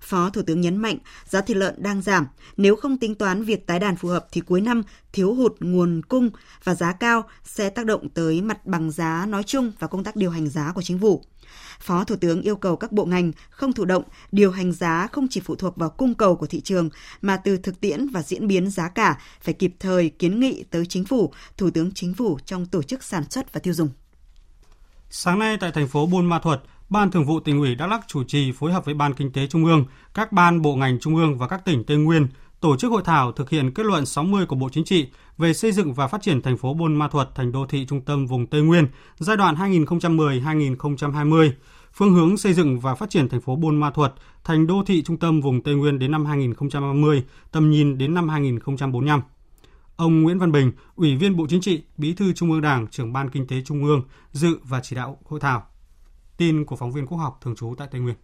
[0.01, 2.27] Phó Thủ tướng nhấn mạnh giá thịt lợn đang giảm,
[2.57, 4.83] nếu không tính toán việc tái đàn phù hợp thì cuối năm
[5.13, 6.29] thiếu hụt nguồn cung
[6.63, 10.15] và giá cao sẽ tác động tới mặt bằng giá nói chung và công tác
[10.15, 11.23] điều hành giá của chính phủ.
[11.79, 15.27] Phó Thủ tướng yêu cầu các bộ ngành không thụ động, điều hành giá không
[15.29, 16.89] chỉ phụ thuộc vào cung cầu của thị trường
[17.21, 20.85] mà từ thực tiễn và diễn biến giá cả phải kịp thời kiến nghị tới
[20.85, 23.89] chính phủ, Thủ tướng Chính phủ trong tổ chức sản xuất và tiêu dùng.
[25.09, 28.07] Sáng nay tại thành phố Buôn Ma Thuột, Ban Thường vụ tỉnh ủy Đắk Lắk
[28.07, 31.15] chủ trì phối hợp với Ban Kinh tế Trung ương, các ban bộ ngành Trung
[31.15, 32.27] ương và các tỉnh Tây Nguyên
[32.59, 35.07] tổ chức hội thảo thực hiện kết luận 60 của Bộ Chính trị
[35.37, 38.01] về xây dựng và phát triển thành phố Buôn Ma Thuột thành đô thị trung
[38.01, 41.51] tâm vùng Tây Nguyên giai đoạn 2010-2020,
[41.93, 44.11] phương hướng xây dựng và phát triển thành phố Buôn Ma Thuột
[44.43, 48.29] thành đô thị trung tâm vùng Tây Nguyên đến năm 2030, tầm nhìn đến năm
[48.29, 49.21] 2045.
[49.95, 53.13] Ông Nguyễn Văn Bình, Ủy viên Bộ Chính trị, Bí thư Trung ương Đảng, trưởng
[53.13, 55.63] Ban Kinh tế Trung ương, dự và chỉ đạo hội thảo.
[56.37, 58.15] Tin của phóng viên Quốc học thường trú tại Tây Nguyên.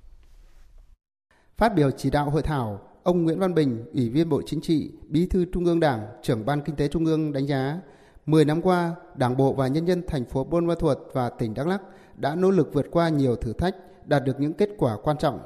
[1.57, 4.91] Phát biểu chỉ đạo hội thảo, ông Nguyễn Văn Bình, Ủy viên Bộ Chính trị,
[5.07, 7.80] Bí thư Trung ương Đảng, trưởng Ban Kinh tế Trung ương đánh giá
[8.26, 11.53] 10 năm qua, Đảng bộ và nhân dân thành phố Buôn Ma Thuột và tỉnh
[11.53, 11.82] Đắk Lắk
[12.18, 15.39] đã nỗ lực vượt qua nhiều thử thách, đạt được những kết quả quan trọng.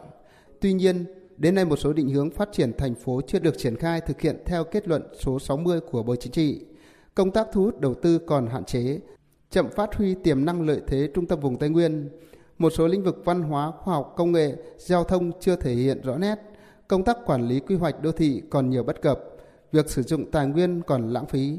[0.61, 1.05] Tuy nhiên,
[1.37, 4.21] đến nay một số định hướng phát triển thành phố chưa được triển khai thực
[4.21, 6.65] hiện theo kết luận số 60 của Bộ Chính trị.
[7.15, 8.99] Công tác thu hút đầu tư còn hạn chế,
[9.49, 12.09] chậm phát huy tiềm năng lợi thế trung tâm vùng Tây Nguyên.
[12.57, 16.01] Một số lĩnh vực văn hóa, khoa học, công nghệ, giao thông chưa thể hiện
[16.03, 16.35] rõ nét.
[16.87, 19.19] Công tác quản lý quy hoạch đô thị còn nhiều bất cập.
[19.71, 21.57] Việc sử dụng tài nguyên còn lãng phí.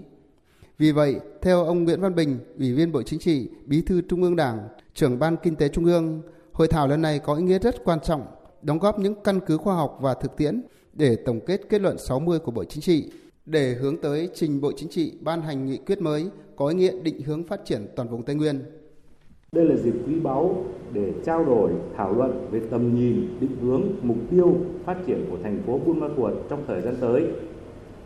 [0.79, 4.23] Vì vậy, theo ông Nguyễn Văn Bình, Ủy viên Bộ Chính trị, Bí thư Trung
[4.23, 6.23] ương Đảng, trưởng Ban Kinh tế Trung ương,
[6.53, 8.27] hội thảo lần này có ý nghĩa rất quan trọng,
[8.63, 11.99] đóng góp những căn cứ khoa học và thực tiễn để tổng kết kết luận
[11.99, 13.11] 60 của Bộ Chính trị,
[13.47, 16.27] để hướng tới trình Bộ Chính trị ban hành nghị quyết mới
[16.57, 18.63] có ý nghĩa định hướng phát triển toàn vùng Tây Nguyên.
[19.53, 23.83] Đây là dịp quý báu để trao đổi, thảo luận về tầm nhìn, định hướng,
[24.03, 27.27] mục tiêu phát triển của thành phố Buôn Ma Thuột trong thời gian tới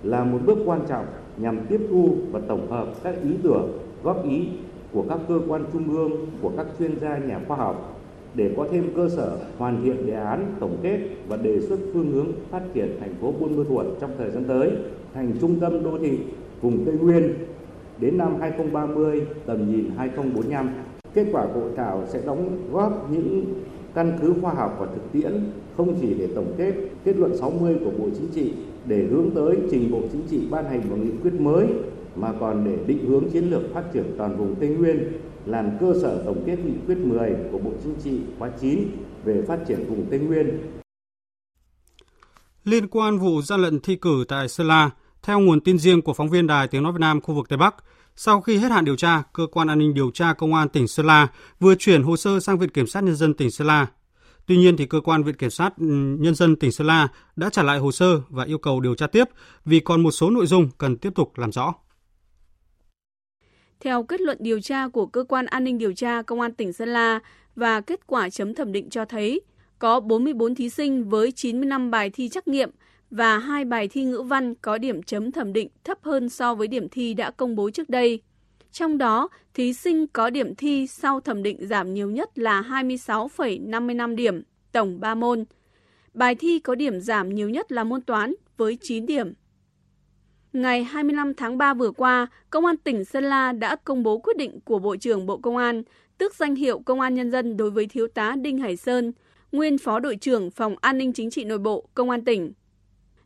[0.03, 4.25] là một bước quan trọng nhằm tiếp thu và tổng hợp các ý tưởng, góp
[4.25, 4.49] ý
[4.93, 8.01] của các cơ quan trung ương, của các chuyên gia nhà khoa học
[8.35, 12.13] để có thêm cơ sở hoàn thiện đề án tổng kết và đề xuất phương
[12.13, 14.71] hướng phát triển thành phố Buôn Ma Thuột trong thời gian tới
[15.15, 16.19] thành trung tâm đô thị
[16.61, 17.35] vùng Tây Nguyên
[17.99, 20.69] đến năm 2030, tầm nhìn 2045.
[21.15, 23.45] Kết quả của hội thảo sẽ đóng góp những
[23.95, 27.77] căn cứ khoa học và thực tiễn không chỉ để tổng kết kết luận 60
[27.85, 28.53] của Bộ Chính trị
[28.87, 31.67] để hướng tới trình Bộ Chính trị ban hành một nghị quyết mới
[32.17, 35.13] mà còn để định hướng chiến lược phát triển toàn vùng Tây Nguyên
[35.47, 38.79] làm cơ sở tổng kết nghị quyết 10 của Bộ Chính trị khóa 9
[39.25, 40.59] về phát triển vùng Tây Nguyên.
[42.65, 44.91] Liên quan vụ gian lận thi cử tại Sơn La,
[45.23, 47.57] theo nguồn tin riêng của phóng viên Đài Tiếng Nói Việt Nam khu vực Tây
[47.57, 47.75] Bắc,
[48.17, 50.89] sau khi hết hạn điều tra, Cơ quan An ninh điều tra Công an tỉnh
[50.89, 51.29] Sơn La
[51.61, 53.87] vừa chuyển hồ sơ sang Viện Kiểm sát Nhân dân tỉnh Sơn La.
[54.47, 55.87] Tuy nhiên, thì cơ quan Viện Kiểm sát ừ,
[56.19, 59.07] Nhân dân tỉnh Sơn La đã trả lại hồ sơ và yêu cầu điều tra
[59.07, 59.25] tiếp
[59.65, 61.75] vì còn một số nội dung cần tiếp tục làm rõ.
[63.81, 66.73] Theo kết luận điều tra của Cơ quan An ninh điều tra Công an tỉnh
[66.73, 67.21] Sơn La
[67.57, 69.41] và kết quả chấm thẩm định cho thấy,
[69.79, 72.71] có 44 thí sinh với 95 bài thi trắc nghiệm
[73.13, 76.69] và hai bài thi ngữ văn có điểm chấm thẩm định thấp hơn so với
[76.69, 78.23] điểm thi đã công bố trước đây.
[78.73, 84.15] Trong đó, thí sinh có điểm thi sau thẩm định giảm nhiều nhất là 26,55
[84.15, 84.43] điểm,
[84.73, 85.45] tổng 3 môn.
[86.15, 89.33] Bài thi có điểm giảm nhiều nhất là môn toán với 9 điểm.
[90.53, 94.37] Ngày 25 tháng 3 vừa qua, Công an tỉnh Sơn La đã công bố quyết
[94.37, 95.83] định của Bộ trưởng Bộ Công an
[96.19, 99.13] tước danh hiệu Công an Nhân dân đối với Thiếu tá Đinh Hải Sơn,
[99.53, 102.53] nguyên Phó đội trưởng Phòng An ninh Chính trị Nội bộ Công an tỉnh.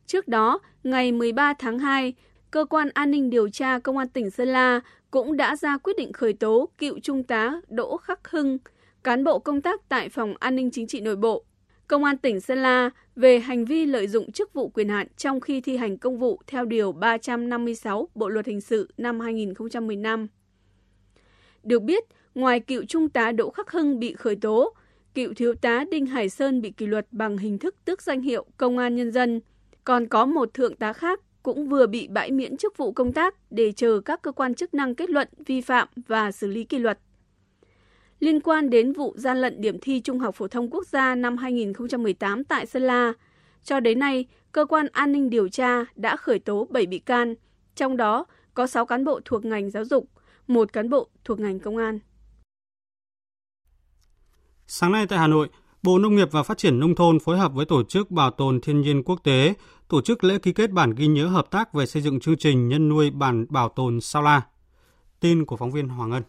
[0.07, 2.13] Trước đó, ngày 13 tháng 2,
[2.51, 4.81] Cơ quan An ninh điều tra Công an tỉnh Sơn La
[5.11, 8.57] cũng đã ra quyết định khởi tố cựu Trung tá Đỗ Khắc Hưng,
[9.03, 11.43] cán bộ công tác tại Phòng An ninh Chính trị Nội bộ,
[11.87, 15.39] Công an tỉnh Sơn La về hành vi lợi dụng chức vụ quyền hạn trong
[15.39, 20.27] khi thi hành công vụ theo Điều 356 Bộ Luật Hình sự năm 2015.
[21.63, 22.03] Được biết,
[22.35, 24.73] ngoài cựu Trung tá Đỗ Khắc Hưng bị khởi tố,
[25.15, 28.45] cựu thiếu tá Đinh Hải Sơn bị kỷ luật bằng hình thức tước danh hiệu
[28.57, 29.41] công an nhân dân.
[29.87, 33.35] Còn có một thượng tá khác cũng vừa bị bãi miễn chức vụ công tác
[33.49, 36.79] để chờ các cơ quan chức năng kết luận vi phạm và xử lý kỷ
[36.79, 36.99] luật.
[38.19, 41.37] Liên quan đến vụ gian lận điểm thi Trung học phổ thông quốc gia năm
[41.37, 43.13] 2018 tại Sơn La,
[43.63, 47.35] cho đến nay, cơ quan an ninh điều tra đã khởi tố 7 bị can,
[47.75, 50.09] trong đó có 6 cán bộ thuộc ngành giáo dục,
[50.47, 51.99] một cán bộ thuộc ngành công an.
[54.67, 55.49] Sáng nay tại Hà Nội,
[55.83, 58.61] Bộ Nông nghiệp và Phát triển Nông thôn phối hợp với Tổ chức Bảo tồn
[58.61, 59.53] Thiên nhiên Quốc tế
[59.87, 62.67] tổ chức lễ ký kết bản ghi nhớ hợp tác về xây dựng chương trình
[62.67, 64.41] nhân nuôi bản bảo tồn sao la.
[65.19, 66.23] Tin của phóng viên Hoàng Ngân.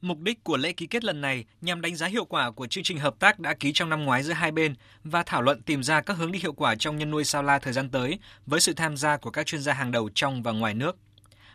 [0.00, 2.84] Mục đích của lễ ký kết lần này nhằm đánh giá hiệu quả của chương
[2.84, 4.74] trình hợp tác đã ký trong năm ngoái giữa hai bên
[5.04, 7.58] và thảo luận tìm ra các hướng đi hiệu quả trong nhân nuôi sao la
[7.58, 10.52] thời gian tới với sự tham gia của các chuyên gia hàng đầu trong và
[10.52, 10.96] ngoài nước.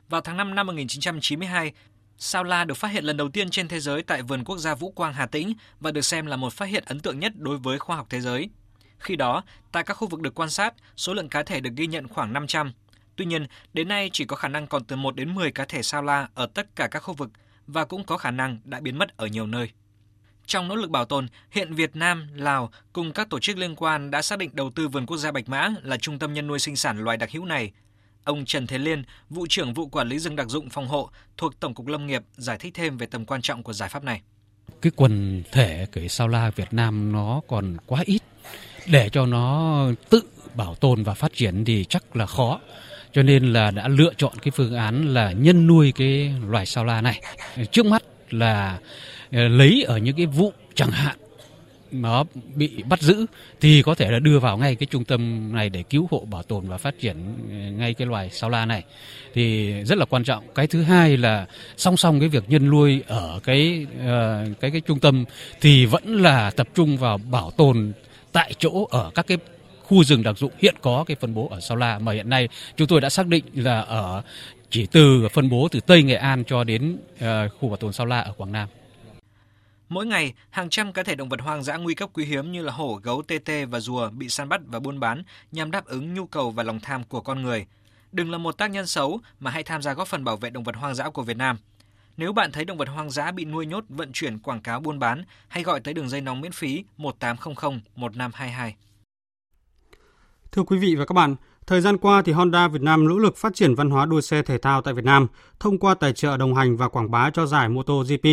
[0.10, 1.74] Vào tháng 5 năm 1992,
[2.18, 4.76] Sao la được phát hiện lần đầu tiên trên thế giới tại vườn quốc gia
[4.76, 7.58] Vũ Quang Hà Tĩnh và được xem là một phát hiện ấn tượng nhất đối
[7.58, 8.50] với khoa học thế giới.
[9.04, 11.88] Khi đó, tại các khu vực được quan sát, số lượng cá thể được ghi
[11.88, 12.74] nhận khoảng 500.
[13.16, 15.82] Tuy nhiên, đến nay chỉ có khả năng còn từ 1 đến 10 cá thể
[15.82, 17.30] sao la ở tất cả các khu vực
[17.68, 19.70] và cũng có khả năng đã biến mất ở nhiều nơi.
[20.46, 24.12] Trong nỗ lực bảo tồn, hiện Việt Nam, Lào cùng các tổ chức liên quan
[24.12, 26.60] đã xác định đầu tư vườn quốc gia Bạch Mã là trung tâm nhân nuôi
[26.60, 27.72] sinh sản loài đặc hữu này.
[28.24, 31.60] Ông Trần Thế Liên, vụ trưởng vụ quản lý rừng đặc dụng phòng hộ thuộc
[31.60, 34.22] Tổng cục Lâm nghiệp giải thích thêm về tầm quan trọng của giải pháp này.
[34.82, 38.22] Cái quần thể cái sao la Việt Nam nó còn quá ít
[38.88, 40.22] để cho nó tự
[40.56, 42.60] bảo tồn và phát triển thì chắc là khó.
[43.14, 46.86] Cho nên là đã lựa chọn cái phương án là nhân nuôi cái loài sao
[46.86, 47.22] la này.
[47.72, 48.80] Trước mắt là
[49.32, 51.18] ờ, lấy ở những cái vụ chẳng hạn
[51.92, 52.24] nó
[52.56, 53.26] bị bắt giữ
[53.62, 56.44] thì có thể là đưa vào ngay cái trung tâm này để cứu hộ bảo
[56.44, 57.16] tồn và phát triển
[57.50, 58.84] ờ, ngay cái loài sao la này.
[59.34, 60.44] Thì rất là quan trọng.
[60.56, 61.46] Cái thứ hai là
[61.78, 65.26] song song cái việc nhân nuôi ở cái uh, cái cái trung tâm
[65.62, 67.94] thì vẫn là tập trung vào bảo tồn
[68.34, 69.38] tại chỗ ở các cái
[69.84, 72.50] khu rừng đặc dụng hiện có cái phân bố ở Sao La mà hiện nay
[72.76, 74.24] chúng tôi đã xác định là ở
[74.70, 77.28] chỉ từ phân bố từ Tây Nghệ An cho đến uh,
[77.60, 78.70] khu bảo tồn Sao La ở Quảng Nam.
[79.90, 82.62] Mỗi ngày, hàng trăm cá thể động vật hoang dã nguy cấp quý hiếm như
[82.62, 85.86] là hổ, gấu, tê tê và rùa bị săn bắt và buôn bán nhằm đáp
[85.86, 87.66] ứng nhu cầu và lòng tham của con người.
[88.12, 90.64] Đừng là một tác nhân xấu mà hãy tham gia góp phần bảo vệ động
[90.64, 91.58] vật hoang dã của Việt Nam.
[92.18, 95.00] Nếu bạn thấy động vật hoang dã bị nuôi nhốt, vận chuyển, quảng cáo buôn
[95.00, 98.76] bán, hãy gọi tới đường dây nóng miễn phí 1800 1522.
[100.52, 101.36] Thưa quý vị và các bạn,
[101.68, 104.42] thời gian qua thì Honda Việt Nam nỗ lực phát triển văn hóa đua xe
[104.42, 105.28] thể thao tại Việt Nam
[105.60, 108.26] thông qua tài trợ đồng hành và quảng bá cho giải MotoGP.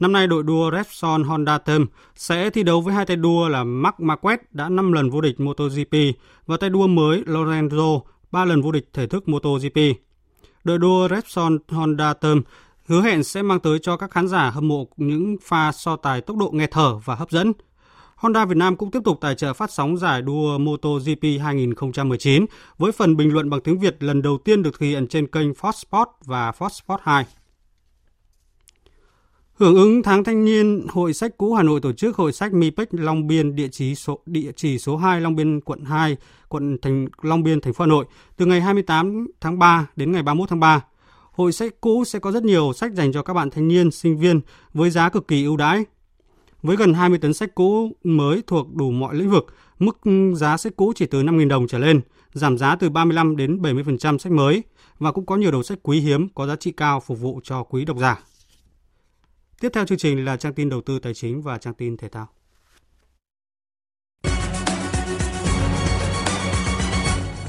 [0.00, 1.86] Năm nay đội đua Repsol Honda Team
[2.16, 5.40] sẽ thi đấu với hai tay đua là Marc Marquez đã 5 lần vô địch
[5.40, 5.94] MotoGP
[6.46, 8.00] và tay đua mới Lorenzo
[8.30, 9.76] 3 lần vô địch thể thức MotoGP.
[10.64, 12.42] Đội đua Repsol Honda Team
[12.88, 16.20] hứa hẹn sẽ mang tới cho các khán giả hâm mộ những pha so tài
[16.20, 17.52] tốc độ nghe thở và hấp dẫn.
[18.16, 22.46] Honda Việt Nam cũng tiếp tục tài trợ phát sóng giải đua MotoGP 2019
[22.78, 25.52] với phần bình luận bằng tiếng Việt lần đầu tiên được thực hiện trên kênh
[25.52, 27.24] Fox Sport và Fox Sport 2.
[29.54, 32.88] Hưởng ứng tháng thanh niên, Hội sách cũ Hà Nội tổ chức Hội sách MIPEC
[32.94, 36.16] Long Biên địa chỉ số địa chỉ số 2 Long Biên quận 2,
[36.48, 38.04] quận thành Long Biên thành phố Hà Nội
[38.36, 40.80] từ ngày 28 tháng 3 đến ngày 31 tháng 3.
[41.34, 44.18] Hội sách cũ sẽ có rất nhiều sách dành cho các bạn thanh niên, sinh
[44.18, 44.40] viên
[44.72, 45.84] với giá cực kỳ ưu đãi.
[46.62, 49.46] Với gần 20 tấn sách cũ mới thuộc đủ mọi lĩnh vực,
[49.78, 49.98] mức
[50.34, 52.00] giá sách cũ chỉ từ 5.000 đồng trở lên,
[52.32, 54.62] giảm giá từ 35 đến 70% sách mới
[54.98, 57.62] và cũng có nhiều đầu sách quý hiếm có giá trị cao phục vụ cho
[57.62, 58.22] quý độc giả.
[59.60, 62.08] Tiếp theo chương trình là trang tin đầu tư tài chính và trang tin thể
[62.08, 62.28] thao.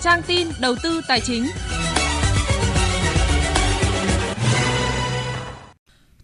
[0.01, 1.45] Trang tin đầu tư tài chính.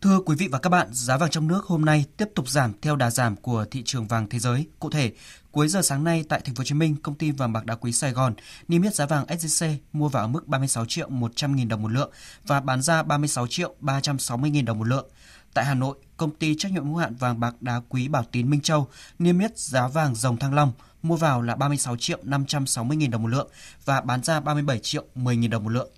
[0.02, 2.74] Thưa quý vị và các bạn, giá vàng trong nước hôm nay tiếp tục giảm
[2.82, 4.66] theo đà giảm của thị trường vàng thế giới.
[4.80, 5.12] Cụ thể,
[5.52, 7.76] cuối giờ sáng nay tại thành phố Hồ Chí Minh, công ty vàng bạc đá
[7.76, 8.34] quý Sài Gòn
[8.68, 11.92] niêm yết giá vàng SJC mua vào ở mức 36 triệu 100 000 đồng một
[11.92, 12.12] lượng
[12.48, 15.10] và bán ra 36 triệu 360 000 đồng một lượng.
[15.54, 18.50] Tại Hà Nội, công ty trách nhiệm hữu hạn vàng bạc đá quý Bảo Tín
[18.50, 18.88] Minh Châu
[19.20, 20.72] niêm yết giá vàng dòng Thăng Long
[21.04, 23.50] mua vào là 36 triệu 560 000 đồng một lượng
[23.86, 25.90] và bán ra 37 triệu 10 000 đồng một lượng.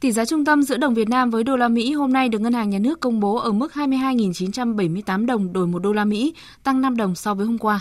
[0.00, 2.38] Tỷ giá trung tâm giữa đồng Việt Nam với đô la Mỹ hôm nay được
[2.38, 6.34] Ngân hàng Nhà nước công bố ở mức 22.978 đồng đổi 1 đô la Mỹ,
[6.62, 7.80] tăng 5 đồng so với hôm qua.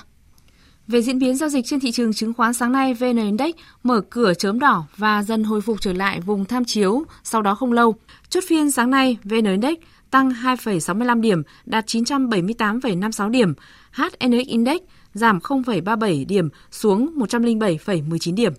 [0.88, 4.02] Về diễn biến giao dịch trên thị trường chứng khoán sáng nay, VN Index mở
[4.10, 7.74] cửa chớm đỏ và dần hồi phục trở lại vùng tham chiếu sau đó không
[7.74, 7.96] lâu.
[8.30, 9.78] Chốt phiên sáng nay, VN Index
[10.12, 13.54] tăng 2,65 điểm, đạt 978,56 điểm.
[13.92, 14.82] HNX Index
[15.14, 18.54] giảm 0,37 điểm xuống 107,19 điểm.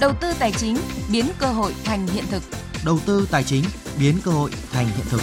[0.00, 0.76] Đầu tư tài chính
[1.12, 2.42] biến cơ hội thành hiện thực.
[2.84, 3.64] Đầu tư tài chính
[3.98, 5.20] biến cơ hội thành hiện thực.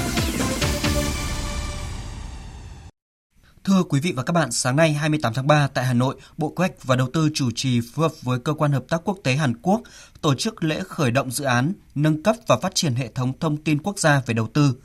[3.64, 6.50] Thưa quý vị và các bạn, sáng nay 28 tháng 3 tại Hà Nội, Bộ
[6.50, 9.18] Kế hoạch và Đầu tư chủ trì phối hợp với Cơ quan Hợp tác Quốc
[9.24, 9.82] tế Hàn Quốc
[10.22, 13.58] tổ chức lễ khởi động dự án nâng cấp và phát triển hệ thống thông
[13.58, 14.76] tin quốc gia về đầu tư.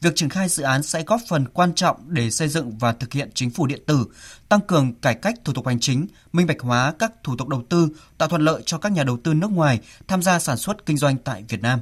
[0.00, 3.12] Việc triển khai dự án sẽ góp phần quan trọng để xây dựng và thực
[3.12, 4.04] hiện chính phủ điện tử,
[4.48, 7.64] tăng cường cải cách thủ tục hành chính, minh bạch hóa các thủ tục đầu
[7.68, 7.88] tư,
[8.18, 10.96] tạo thuận lợi cho các nhà đầu tư nước ngoài tham gia sản xuất kinh
[10.96, 11.80] doanh tại Việt Nam.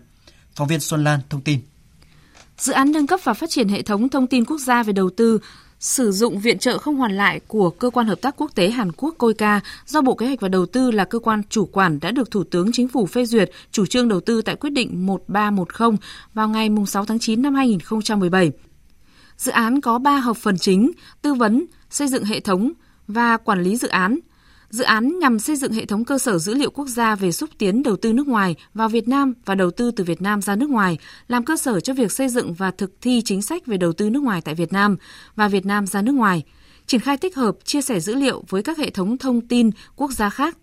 [0.55, 1.61] Phóng viên Xuân Lan thông tin.
[2.59, 5.11] Dự án nâng cấp và phát triển hệ thống thông tin quốc gia về đầu
[5.17, 5.39] tư
[5.87, 8.93] sử dụng viện trợ không hoàn lại của Cơ quan Hợp tác Quốc tế Hàn
[8.93, 12.11] Quốc COICA do Bộ Kế hoạch và Đầu tư là cơ quan chủ quản đã
[12.11, 15.99] được Thủ tướng Chính phủ phê duyệt chủ trương đầu tư tại quyết định 1310
[16.35, 18.53] vào ngày 6 tháng 9 năm 2017.
[19.37, 20.91] Dự án có 3 hợp phần chính,
[21.23, 22.73] tư vấn, xây dựng hệ thống
[23.09, 24.19] và quản lý dự án–
[24.71, 27.51] Dự án nhằm xây dựng hệ thống cơ sở dữ liệu quốc gia về xúc
[27.59, 30.57] tiến đầu tư nước ngoài vào Việt Nam và đầu tư từ Việt Nam ra
[30.57, 30.99] nước ngoài,
[31.29, 34.11] làm cơ sở cho việc xây dựng và thực thi chính sách về đầu tư
[34.11, 34.97] nước ngoài tại Việt Nam
[35.37, 36.43] và Việt Nam ra nước ngoài,
[36.87, 40.13] triển khai tích hợp, chia sẻ dữ liệu với các hệ thống thông tin quốc
[40.13, 40.57] gia khác,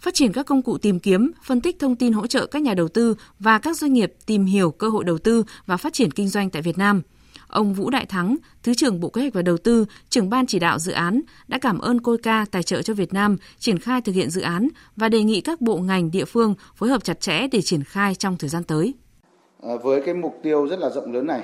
[0.00, 2.74] phát triển các công cụ tìm kiếm, phân tích thông tin hỗ trợ các nhà
[2.74, 6.10] đầu tư và các doanh nghiệp tìm hiểu cơ hội đầu tư và phát triển
[6.10, 7.02] kinh doanh tại Việt Nam–
[7.50, 10.58] Ông Vũ Đại Thắng, Thứ trưởng Bộ Kế hoạch và Đầu tư, trưởng ban chỉ
[10.58, 14.14] đạo dự án đã cảm ơn COICA tài trợ cho Việt Nam triển khai thực
[14.14, 17.46] hiện dự án và đề nghị các bộ ngành địa phương phối hợp chặt chẽ
[17.52, 18.94] để triển khai trong thời gian tới.
[19.62, 21.42] À, với cái mục tiêu rất là rộng lớn này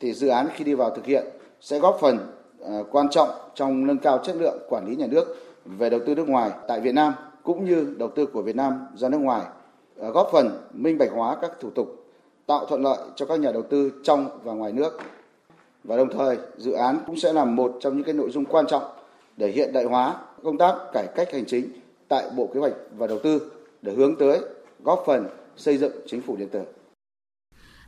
[0.00, 1.24] thì dự án khi đi vào thực hiện
[1.60, 2.18] sẽ góp phần
[2.66, 6.14] à, quan trọng trong nâng cao chất lượng quản lý nhà nước về đầu tư
[6.14, 9.42] nước ngoài tại Việt Nam cũng như đầu tư của Việt Nam ra nước ngoài,
[10.00, 12.06] à, góp phần minh bạch hóa các thủ tục,
[12.46, 15.00] tạo thuận lợi cho các nhà đầu tư trong và ngoài nước
[15.84, 18.66] và đồng thời dự án cũng sẽ là một trong những cái nội dung quan
[18.70, 18.82] trọng
[19.36, 21.68] để hiện đại hóa công tác cải cách hành chính
[22.08, 23.52] tại Bộ Kế hoạch và Đầu tư
[23.82, 24.40] để hướng tới
[24.84, 26.60] góp phần xây dựng chính phủ điện tử.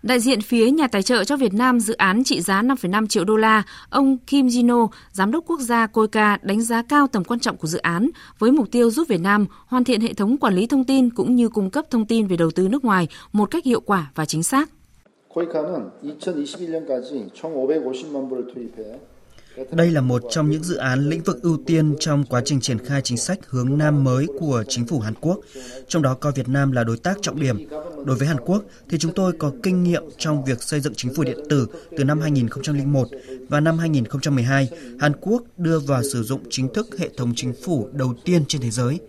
[0.05, 3.25] Đại diện phía nhà tài trợ cho Việt Nam dự án trị giá 5,5 triệu
[3.25, 7.41] đô la, ông Kim Jino, giám đốc quốc gia COICA đánh giá cao tầm quan
[7.41, 10.55] trọng của dự án với mục tiêu giúp Việt Nam hoàn thiện hệ thống quản
[10.55, 13.51] lý thông tin cũng như cung cấp thông tin về đầu tư nước ngoài một
[13.51, 14.69] cách hiệu quả và chính xác.
[15.34, 19.00] 코이카는 2021년까지 총 550만 불을 투입해
[19.72, 22.80] đây là một trong những dự án lĩnh vực ưu tiên trong quá trình triển
[22.80, 25.40] khai chính sách hướng Nam mới của chính phủ Hàn Quốc,
[25.88, 27.70] trong đó coi Việt Nam là đối tác trọng điểm.
[28.06, 31.14] Đối với Hàn Quốc thì chúng tôi có kinh nghiệm trong việc xây dựng chính
[31.14, 33.08] phủ điện tử từ năm 2001
[33.50, 37.88] và năm 2012, Hàn Quốc đưa vào sử dụng chính thức hệ thống chính phủ
[37.92, 39.00] đầu tiên trên thế giới.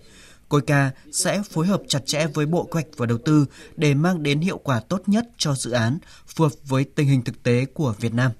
[0.49, 4.23] COICA sẽ phối hợp chặt chẽ với Bộ Kế hoạch và Đầu tư để mang
[4.23, 7.65] đến hiệu quả tốt nhất cho dự án, phù hợp với tình hình thực tế
[7.73, 8.31] của Việt Nam.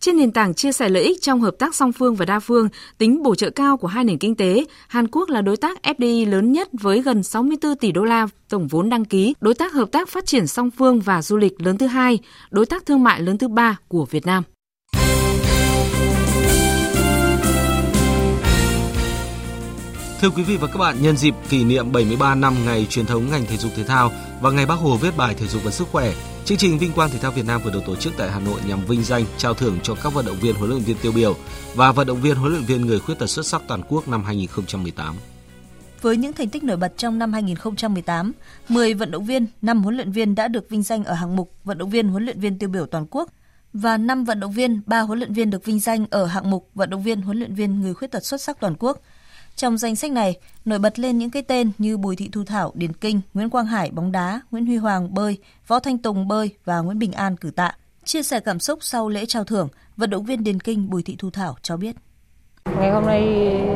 [0.00, 2.68] Trên nền tảng chia sẻ lợi ích trong hợp tác song phương và đa phương,
[2.98, 6.30] tính bổ trợ cao của hai nền kinh tế, Hàn Quốc là đối tác FDI
[6.30, 9.88] lớn nhất với gần 64 tỷ đô la tổng vốn đăng ký, đối tác hợp
[9.92, 12.18] tác phát triển song phương và du lịch lớn thứ hai,
[12.50, 14.42] đối tác thương mại lớn thứ ba của Việt Nam.
[20.26, 23.30] Thưa quý vị và các bạn, nhân dịp kỷ niệm 73 năm ngày truyền thống
[23.30, 25.88] ngành thể dục thể thao và ngày Bác Hồ viết bài thể dục và sức
[25.92, 26.12] khỏe,
[26.44, 28.60] chương trình Vinh quang thể thao Việt Nam vừa được tổ chức tại Hà Nội
[28.66, 31.36] nhằm vinh danh, trao thưởng cho các vận động viên huấn luyện viên tiêu biểu
[31.74, 34.24] và vận động viên huấn luyện viên người khuyết tật xuất sắc toàn quốc năm
[34.24, 35.14] 2018.
[36.02, 38.32] Với những thành tích nổi bật trong năm 2018,
[38.68, 41.52] 10 vận động viên, 5 huấn luyện viên đã được vinh danh ở hạng mục
[41.64, 43.30] vận động viên huấn luyện viên tiêu biểu toàn quốc
[43.72, 46.70] và 5 vận động viên, 3 huấn luyện viên được vinh danh ở hạng mục
[46.74, 49.00] vận động viên huấn luyện viên người khuyết tật xuất sắc toàn quốc–
[49.56, 50.34] trong danh sách này,
[50.64, 53.66] nổi bật lên những cái tên như Bùi Thị Thu Thảo, Điền Kinh, Nguyễn Quang
[53.66, 57.36] Hải, bóng đá, Nguyễn Huy Hoàng, bơi, Võ Thanh Tùng, bơi và Nguyễn Bình An,
[57.36, 57.72] cử tạ.
[58.04, 61.16] Chia sẻ cảm xúc sau lễ trao thưởng, vận động viên Điền Kinh Bùi Thị
[61.18, 61.96] Thu Thảo cho biết.
[62.78, 63.22] Ngày hôm nay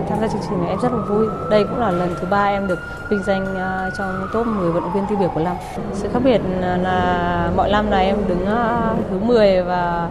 [0.08, 1.26] tham gia chương trình này em rất là vui.
[1.50, 2.78] Đây cũng là lần thứ ba em được
[3.10, 5.56] vinh danh à, trong top 10 vận động viên tiêu biểu của năm.
[5.94, 10.10] Sự khác biệt à, là mọi năm là em đứng à, thứ 10 và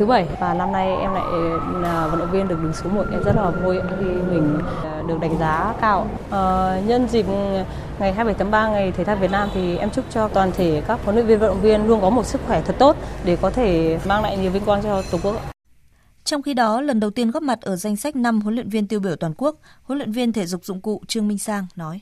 [0.00, 1.24] thứ bảy và năm nay em lại
[1.82, 4.58] là vận động viên được đứng số 1 em rất là vui khi mình
[5.10, 6.06] được đánh giá cao.
[6.30, 7.26] À, nhân dịp
[7.98, 10.82] ngày 27 tháng 3 ngày thể thao Việt Nam thì em chúc cho toàn thể
[10.86, 13.36] các huấn luyện viên vận động viên luôn có một sức khỏe thật tốt để
[13.36, 15.36] có thể mang lại nhiều vinh quang cho Tổ quốc.
[16.24, 18.88] Trong khi đó, lần đầu tiên góp mặt ở danh sách 5 huấn luyện viên
[18.88, 22.00] tiêu biểu toàn quốc, huấn luyện viên thể dục dụng cụ Trương Minh Sang nói.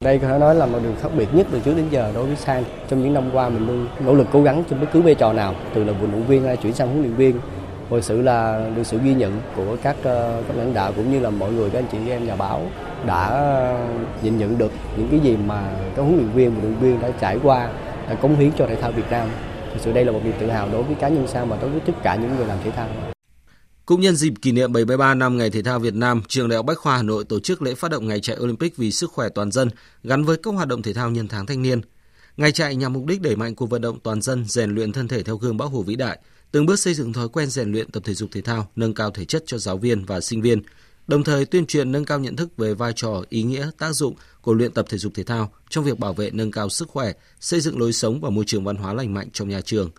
[0.00, 2.26] Đây có thể nói là một điều khác biệt nhất từ trước đến giờ đối
[2.26, 2.64] với Sang.
[2.88, 5.32] Trong những năm qua mình luôn nỗ lực cố gắng trong bất cứ vai trò
[5.32, 7.40] nào, từ là vận động viên hay chuyển sang huấn luyện viên.
[7.90, 11.20] Hồi sự là được sự ghi nhận của các ờ, các lãnh đạo cũng như
[11.20, 12.70] là mọi người các anh chị em nhà báo
[13.06, 13.88] đã ờ,
[14.22, 17.10] nhìn nhận được những cái gì mà các huấn luyện viên vận động viên đã
[17.20, 17.70] trải qua,
[18.08, 19.28] đã cống hiến cho thể thao Việt Nam.
[19.72, 21.70] Thực sự đây là một niềm tự hào đối với cá nhân Sang và đối
[21.70, 22.88] với tất cả những người làm thể thao.
[23.86, 26.66] Cũng nhân dịp kỷ niệm 73 năm Ngày Thể thao Việt Nam, Trường Đại học
[26.66, 29.28] Bách khoa Hà Nội tổ chức lễ phát động Ngày chạy Olympic vì sức khỏe
[29.28, 29.68] toàn dân
[30.04, 31.80] gắn với các hoạt động thể thao nhân tháng thanh niên.
[32.36, 35.08] Ngày chạy nhằm mục đích đẩy mạnh cuộc vận động toàn dân rèn luyện thân
[35.08, 36.18] thể theo gương Bác Hồ vĩ đại,
[36.52, 39.10] từng bước xây dựng thói quen rèn luyện tập thể dục thể thao, nâng cao
[39.10, 40.62] thể chất cho giáo viên và sinh viên,
[41.06, 44.14] đồng thời tuyên truyền nâng cao nhận thức về vai trò, ý nghĩa, tác dụng
[44.42, 47.12] của luyện tập thể dục thể thao trong việc bảo vệ nâng cao sức khỏe,
[47.40, 49.90] xây dựng lối sống và môi trường văn hóa lành mạnh trong nhà trường.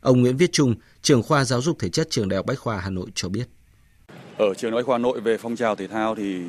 [0.00, 2.80] Ông Nguyễn Viết Trung, trưởng khoa giáo dục thể chất trường Đại học Bách khoa
[2.80, 3.48] Hà Nội cho biết.
[4.40, 6.42] Ở trường Đại khoa Nội về phong trào thể thao thì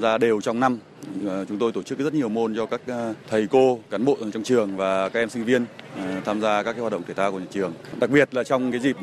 [0.00, 0.78] ra đều trong năm.
[1.26, 4.16] Ờ, chúng tôi tổ chức rất nhiều môn cho các ờ, thầy cô, cán bộ
[4.32, 7.14] trong trường và các em sinh viên ờ, tham gia các cái hoạt động thể
[7.14, 7.72] thao của nhà trường.
[8.00, 8.96] Đặc biệt là trong cái dịp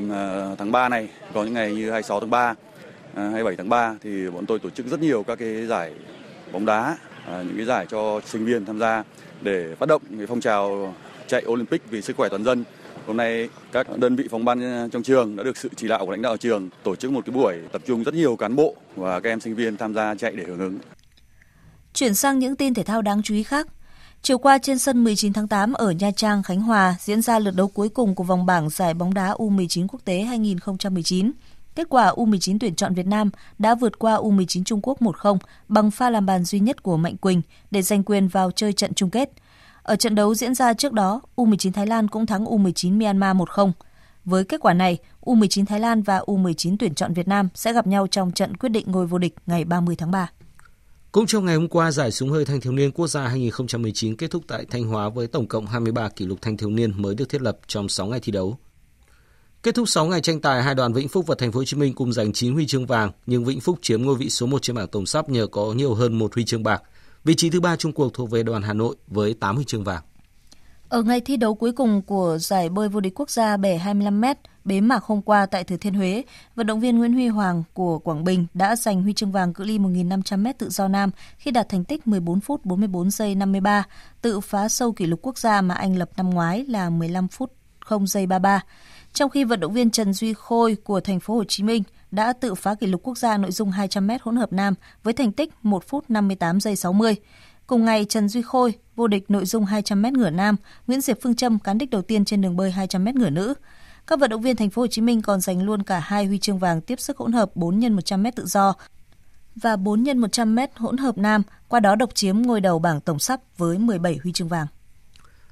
[0.58, 2.56] tháng 3 này, có những ngày như 26 tháng 3,
[3.16, 5.93] 27 tháng 3 thì bọn tôi tổ chức rất nhiều các cái giải
[6.52, 6.97] bóng đá,
[7.28, 9.04] những cái giải cho sinh viên tham gia
[9.41, 10.93] để phát động cái phong trào
[11.28, 12.64] chạy Olympic vì sức khỏe toàn dân
[13.12, 16.12] Hôm nay các đơn vị phòng ban trong trường đã được sự chỉ đạo của
[16.12, 19.20] lãnh đạo trường tổ chức một cái buổi tập trung rất nhiều cán bộ và
[19.20, 20.80] các em sinh viên tham gia chạy để hưởng ứng.
[21.93, 23.68] Chuyển sang những tin thể thao đáng chú ý khác.
[24.22, 27.55] Chiều qua trên sân 19 tháng 8 ở Nha Trang, Khánh Hòa diễn ra lượt
[27.55, 31.32] đấu cuối cùng của vòng bảng giải bóng đá U19 quốc tế 2019.
[31.76, 35.38] Kết quả U19 tuyển chọn Việt Nam đã vượt qua U19 Trung Quốc 1-0
[35.68, 37.41] bằng pha làm bàn duy nhất của Mạnh Quỳnh
[37.72, 39.32] để giành quyền vào chơi trận chung kết.
[39.84, 43.72] Ở trận đấu diễn ra trước đó, U19 Thái Lan cũng thắng U19 Myanmar 1-0.
[44.26, 47.88] Với kết quả này, U19 Thái Lan và U19 tuyển chọn Việt Nam sẽ gặp
[47.88, 50.30] nhau trong trận quyết định ngôi vô địch ngày 30 tháng 3.
[51.12, 54.32] Cũng trong ngày hôm qua, giải súng hơi thanh thiếu niên quốc gia 2019 kết
[54.32, 57.30] thúc tại Thanh Hóa với tổng cộng 23 kỷ lục thanh thiếu niên mới được
[57.30, 58.58] thiết lập trong 6 ngày thi đấu.
[59.64, 61.78] Kết thúc 6 ngày tranh tài, hai đoàn Vĩnh Phúc và Thành phố Hồ Chí
[61.78, 64.62] Minh cùng giành 9 huy chương vàng, nhưng Vĩnh Phúc chiếm ngôi vị số 1
[64.62, 66.82] trên bảng tổng sắp nhờ có nhiều hơn một huy chương bạc.
[67.24, 69.84] Vị trí thứ ba chung cuộc thuộc về đoàn Hà Nội với 8 huy chương
[69.84, 70.03] vàng.
[70.89, 74.36] Ở ngày thi đấu cuối cùng của giải bơi vô địch quốc gia bể 25m
[74.65, 76.24] bế mạc hôm qua tại Thừa Thiên Huế,
[76.55, 79.63] vận động viên Nguyễn Huy Hoàng của Quảng Bình đã giành huy chương vàng cự
[79.63, 83.84] ly 1.500m tự do nam khi đạt thành tích 14 phút 44 giây 53,
[84.22, 87.53] tự phá sâu kỷ lục quốc gia mà anh lập năm ngoái là 15 phút
[87.80, 88.63] 0 giây 33.
[89.13, 92.34] Trong khi vận động viên Trần Duy Khôi của thành phố Hồ Chí Minh đã
[92.34, 95.49] tự phá kỷ lục quốc gia nội dung 200m hỗn hợp nam với thành tích
[95.64, 97.16] 1 phút 58 giây 60.
[97.68, 100.55] Cùng ngày, Trần Duy Khôi, vô địch nội dung 200m ngửa nam,
[100.88, 103.53] Nguyễn Diệp Phương Trâm cán đích đầu tiên trên đường bơi 200m ngửa nữ.
[104.07, 106.39] Các vận động viên thành phố Hồ Chí Minh còn giành luôn cả hai huy
[106.39, 108.74] chương vàng tiếp sức hỗn hợp 4 x 100m tự do
[109.55, 113.20] và 4 x 100m hỗn hợp nam, qua đó độc chiếm ngôi đầu bảng tổng
[113.20, 114.68] sắp với 17 huy chương vàng.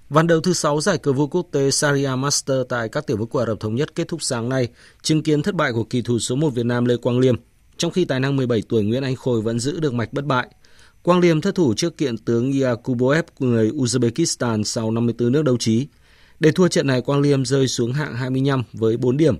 [0.09, 3.27] Ván đấu thứ 6 giải cờ vua quốc tế Sharia Master tại các tiểu vương
[3.27, 4.67] quốc Ả Rập Thống Nhất kết thúc sáng nay,
[5.01, 7.35] chứng kiến thất bại của kỳ thủ số 1 Việt Nam Lê Quang Liêm,
[7.77, 10.47] trong khi tài năng 17 tuổi Nguyễn Anh Khôi vẫn giữ được mạch bất bại.
[11.03, 15.57] Quang Liêm thất thủ trước kiện tướng Yakuboev của người Uzbekistan sau 54 nước đấu
[15.57, 15.87] trí.
[16.39, 19.37] Để thua trận này, Quang Liêm rơi xuống hạng 25 với 4 điểm.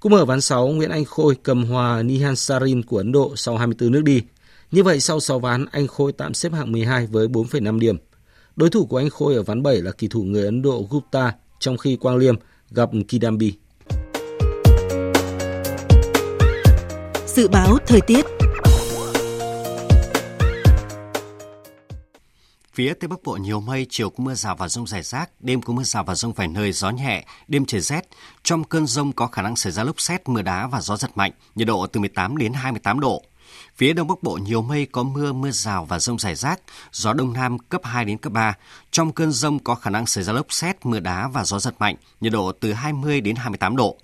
[0.00, 3.56] Cũng ở ván 6, Nguyễn Anh Khôi cầm hòa Nihan Sarin của Ấn Độ sau
[3.56, 4.22] 24 nước đi.
[4.70, 7.96] Như vậy, sau 6 ván, anh Khôi tạm xếp hạng 12 với 4,5 điểm.
[8.56, 11.34] Đối thủ của anh Khôi ở ván 7 là kỳ thủ người Ấn Độ Gupta,
[11.58, 12.34] trong khi Quang Liêm
[12.70, 13.52] gặp Kidambi.
[17.26, 18.26] Dự báo thời tiết
[22.74, 25.62] Phía Tây Bắc Bộ nhiều mây, chiều có mưa rào và rông rải rác, đêm
[25.62, 28.08] có mưa rào và rông vài nơi, gió nhẹ, đêm trời rét.
[28.42, 31.10] Trong cơn rông có khả năng xảy ra lốc xét, mưa đá và gió giật
[31.14, 33.22] mạnh, nhiệt độ từ 18 đến 28 độ.
[33.76, 36.60] Phía Đông Bắc Bộ nhiều mây có mưa, mưa rào và rông rải rác,
[36.92, 38.54] gió Đông Nam cấp 2 đến cấp 3.
[38.90, 41.74] Trong cơn rông có khả năng xảy ra lốc xét, mưa đá và gió giật
[41.78, 43.96] mạnh, nhiệt độ từ 20 đến 28 độ.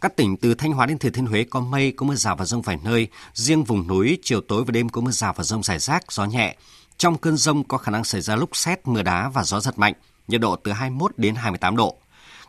[0.00, 2.44] Các tỉnh từ Thanh Hóa đến Thừa Thiên Huế có mây, có mưa rào và
[2.44, 3.08] rông vài nơi.
[3.34, 6.24] Riêng vùng núi, chiều tối và đêm có mưa rào và rông rải rác, gió
[6.24, 6.56] nhẹ.
[6.98, 9.78] Trong cơn rông có khả năng xảy ra lốc xét, mưa đá và gió giật
[9.78, 9.94] mạnh,
[10.28, 11.96] nhiệt độ từ 21 đến 28 độ.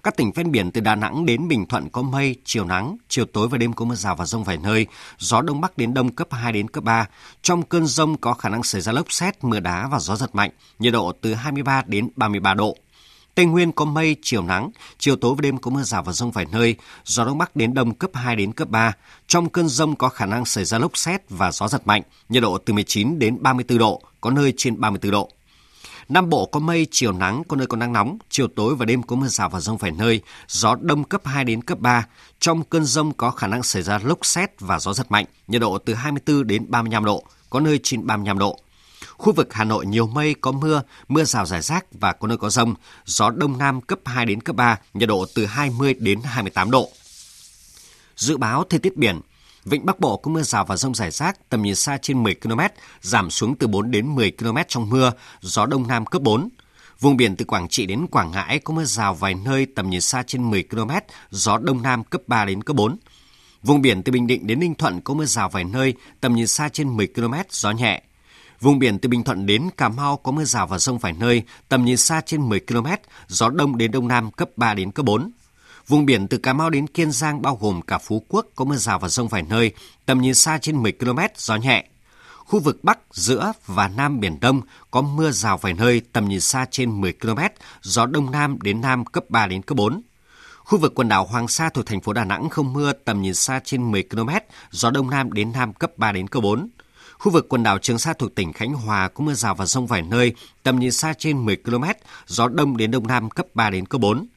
[0.04, 3.26] Các tỉnh ven biển từ Đà Nẵng đến Bình Thuận có mây, chiều nắng, chiều
[3.26, 4.86] tối và đêm có mưa rào và rông vài nơi,
[5.18, 7.08] gió đông bắc đến đông cấp 2 đến cấp 3.
[7.42, 10.36] Trong cơn rông có khả năng xảy ra lốc xét, mưa đá và gió giật
[10.36, 12.78] mạnh, nhiệt độ từ 23 đến 33 độ.
[13.36, 16.32] Tây Nguyên có mây, chiều nắng, chiều tối và đêm có mưa rào và rông
[16.32, 18.94] vài nơi, gió đông bắc đến đông cấp 2 đến cấp 3.
[19.28, 22.44] Trong cơn rông có khả năng xảy ra lốc xét và gió giật mạnh, nhiệt
[22.44, 25.30] độ từ 19 đến 34 độ, có nơi trên 34 độ.
[26.10, 29.04] Nam Bộ có mây, chiều nắng, có nơi có nắng nóng, chiều tối và đêm
[29.04, 32.06] có mưa rào và rông vài nơi, gió đông cấp 2 đến cấp 3.
[32.40, 35.62] Trong cơn rông có khả năng xảy ra lốc xét và gió giật mạnh, nhiệt
[35.62, 38.60] độ từ 24 đến 35 độ, có nơi trên 35 độ.
[39.18, 42.38] Khu vực Hà Nội nhiều mây, có mưa, mưa rào rải rác và có nơi
[42.38, 46.20] có rông, gió đông nam cấp 2 đến cấp 3, nhiệt độ từ 20 đến
[46.24, 46.90] 28 độ.
[48.16, 49.22] Dự báo thời tiết biển,
[49.70, 52.36] Vịnh Bắc Bộ có mưa rào và rông rải rác, tầm nhìn xa trên 10
[52.36, 52.60] km,
[53.02, 55.12] giảm xuống từ 4 đến 10 km trong mưa,
[55.42, 56.50] gió đông nam cấp 4.
[57.00, 60.02] Vùng biển từ Quảng Trị đến Quảng Ngãi có mưa rào vài nơi tầm nhìn
[60.02, 60.92] xa trên 10 km,
[61.30, 62.98] gió đông nam cấp 3 đến cấp 4.
[63.64, 66.48] Vùng biển từ Bình Định đến Ninh Thuận có mưa rào vài nơi, tầm nhìn
[66.48, 68.04] xa trên 10 km, gió nhẹ.
[68.62, 71.44] Vùng biển từ Bình Thuận đến Cà Mau có mưa rào và rông vài nơi,
[71.70, 72.88] tầm nhìn xa trên 10 km,
[73.28, 75.32] gió đông đến đông nam cấp 3 đến cấp 4.
[75.88, 78.76] Vùng biển từ Cà Mau đến Kiên Giang bao gồm cả Phú Quốc có mưa
[78.76, 79.72] rào và rông vài nơi,
[80.06, 81.86] tầm nhìn xa trên 10 km, gió nhẹ.
[82.36, 84.62] Khu vực Bắc, giữa và Nam Biển Đông
[84.92, 87.40] có mưa rào vài nơi, tầm nhìn xa trên 10 km,
[87.82, 90.02] gió Đông Nam đến Nam cấp 3 đến cấp 4.
[90.58, 93.34] Khu vực quần đảo Hoàng Sa thuộc thành phố Đà Nẵng không mưa, tầm nhìn
[93.34, 94.30] xa trên 10 km,
[94.72, 96.70] gió Đông Nam đến Nam cấp 3 đến cấp 4.
[97.20, 99.88] Khu vực quần đảo Trường Sa thuộc tỉnh Khánh Hòa có mưa rào và rông
[99.88, 100.34] vài nơi,
[100.64, 101.84] tầm nhìn xa trên 10 km,
[102.26, 104.28] gió Đông đến Đông Nam cấp 3 đến cấp 4.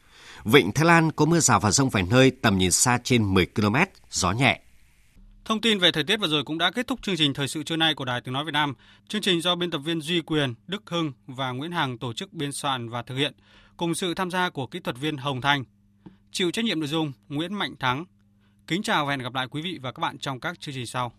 [0.44, 3.46] Vịnh Thái Lan có mưa rào và rông vài nơi, tầm nhìn xa trên 10
[3.46, 3.76] km,
[4.10, 4.60] gió nhẹ.
[5.44, 7.62] Thông tin về thời tiết vừa rồi cũng đã kết thúc chương trình thời sự
[7.62, 8.74] trưa nay của Đài Tiếng nói Việt Nam.
[9.08, 12.32] Chương trình do biên tập viên Duy Quyền, Đức Hưng và Nguyễn Hằng tổ chức
[12.32, 13.34] biên soạn và thực hiện,
[13.76, 15.64] cùng sự tham gia của kỹ thuật viên Hồng Thanh.
[16.32, 18.04] Chịu trách nhiệm nội dung Nguyễn Mạnh Thắng.
[18.66, 20.86] Kính chào và hẹn gặp lại quý vị và các bạn trong các chương trình
[20.86, 21.12] sau.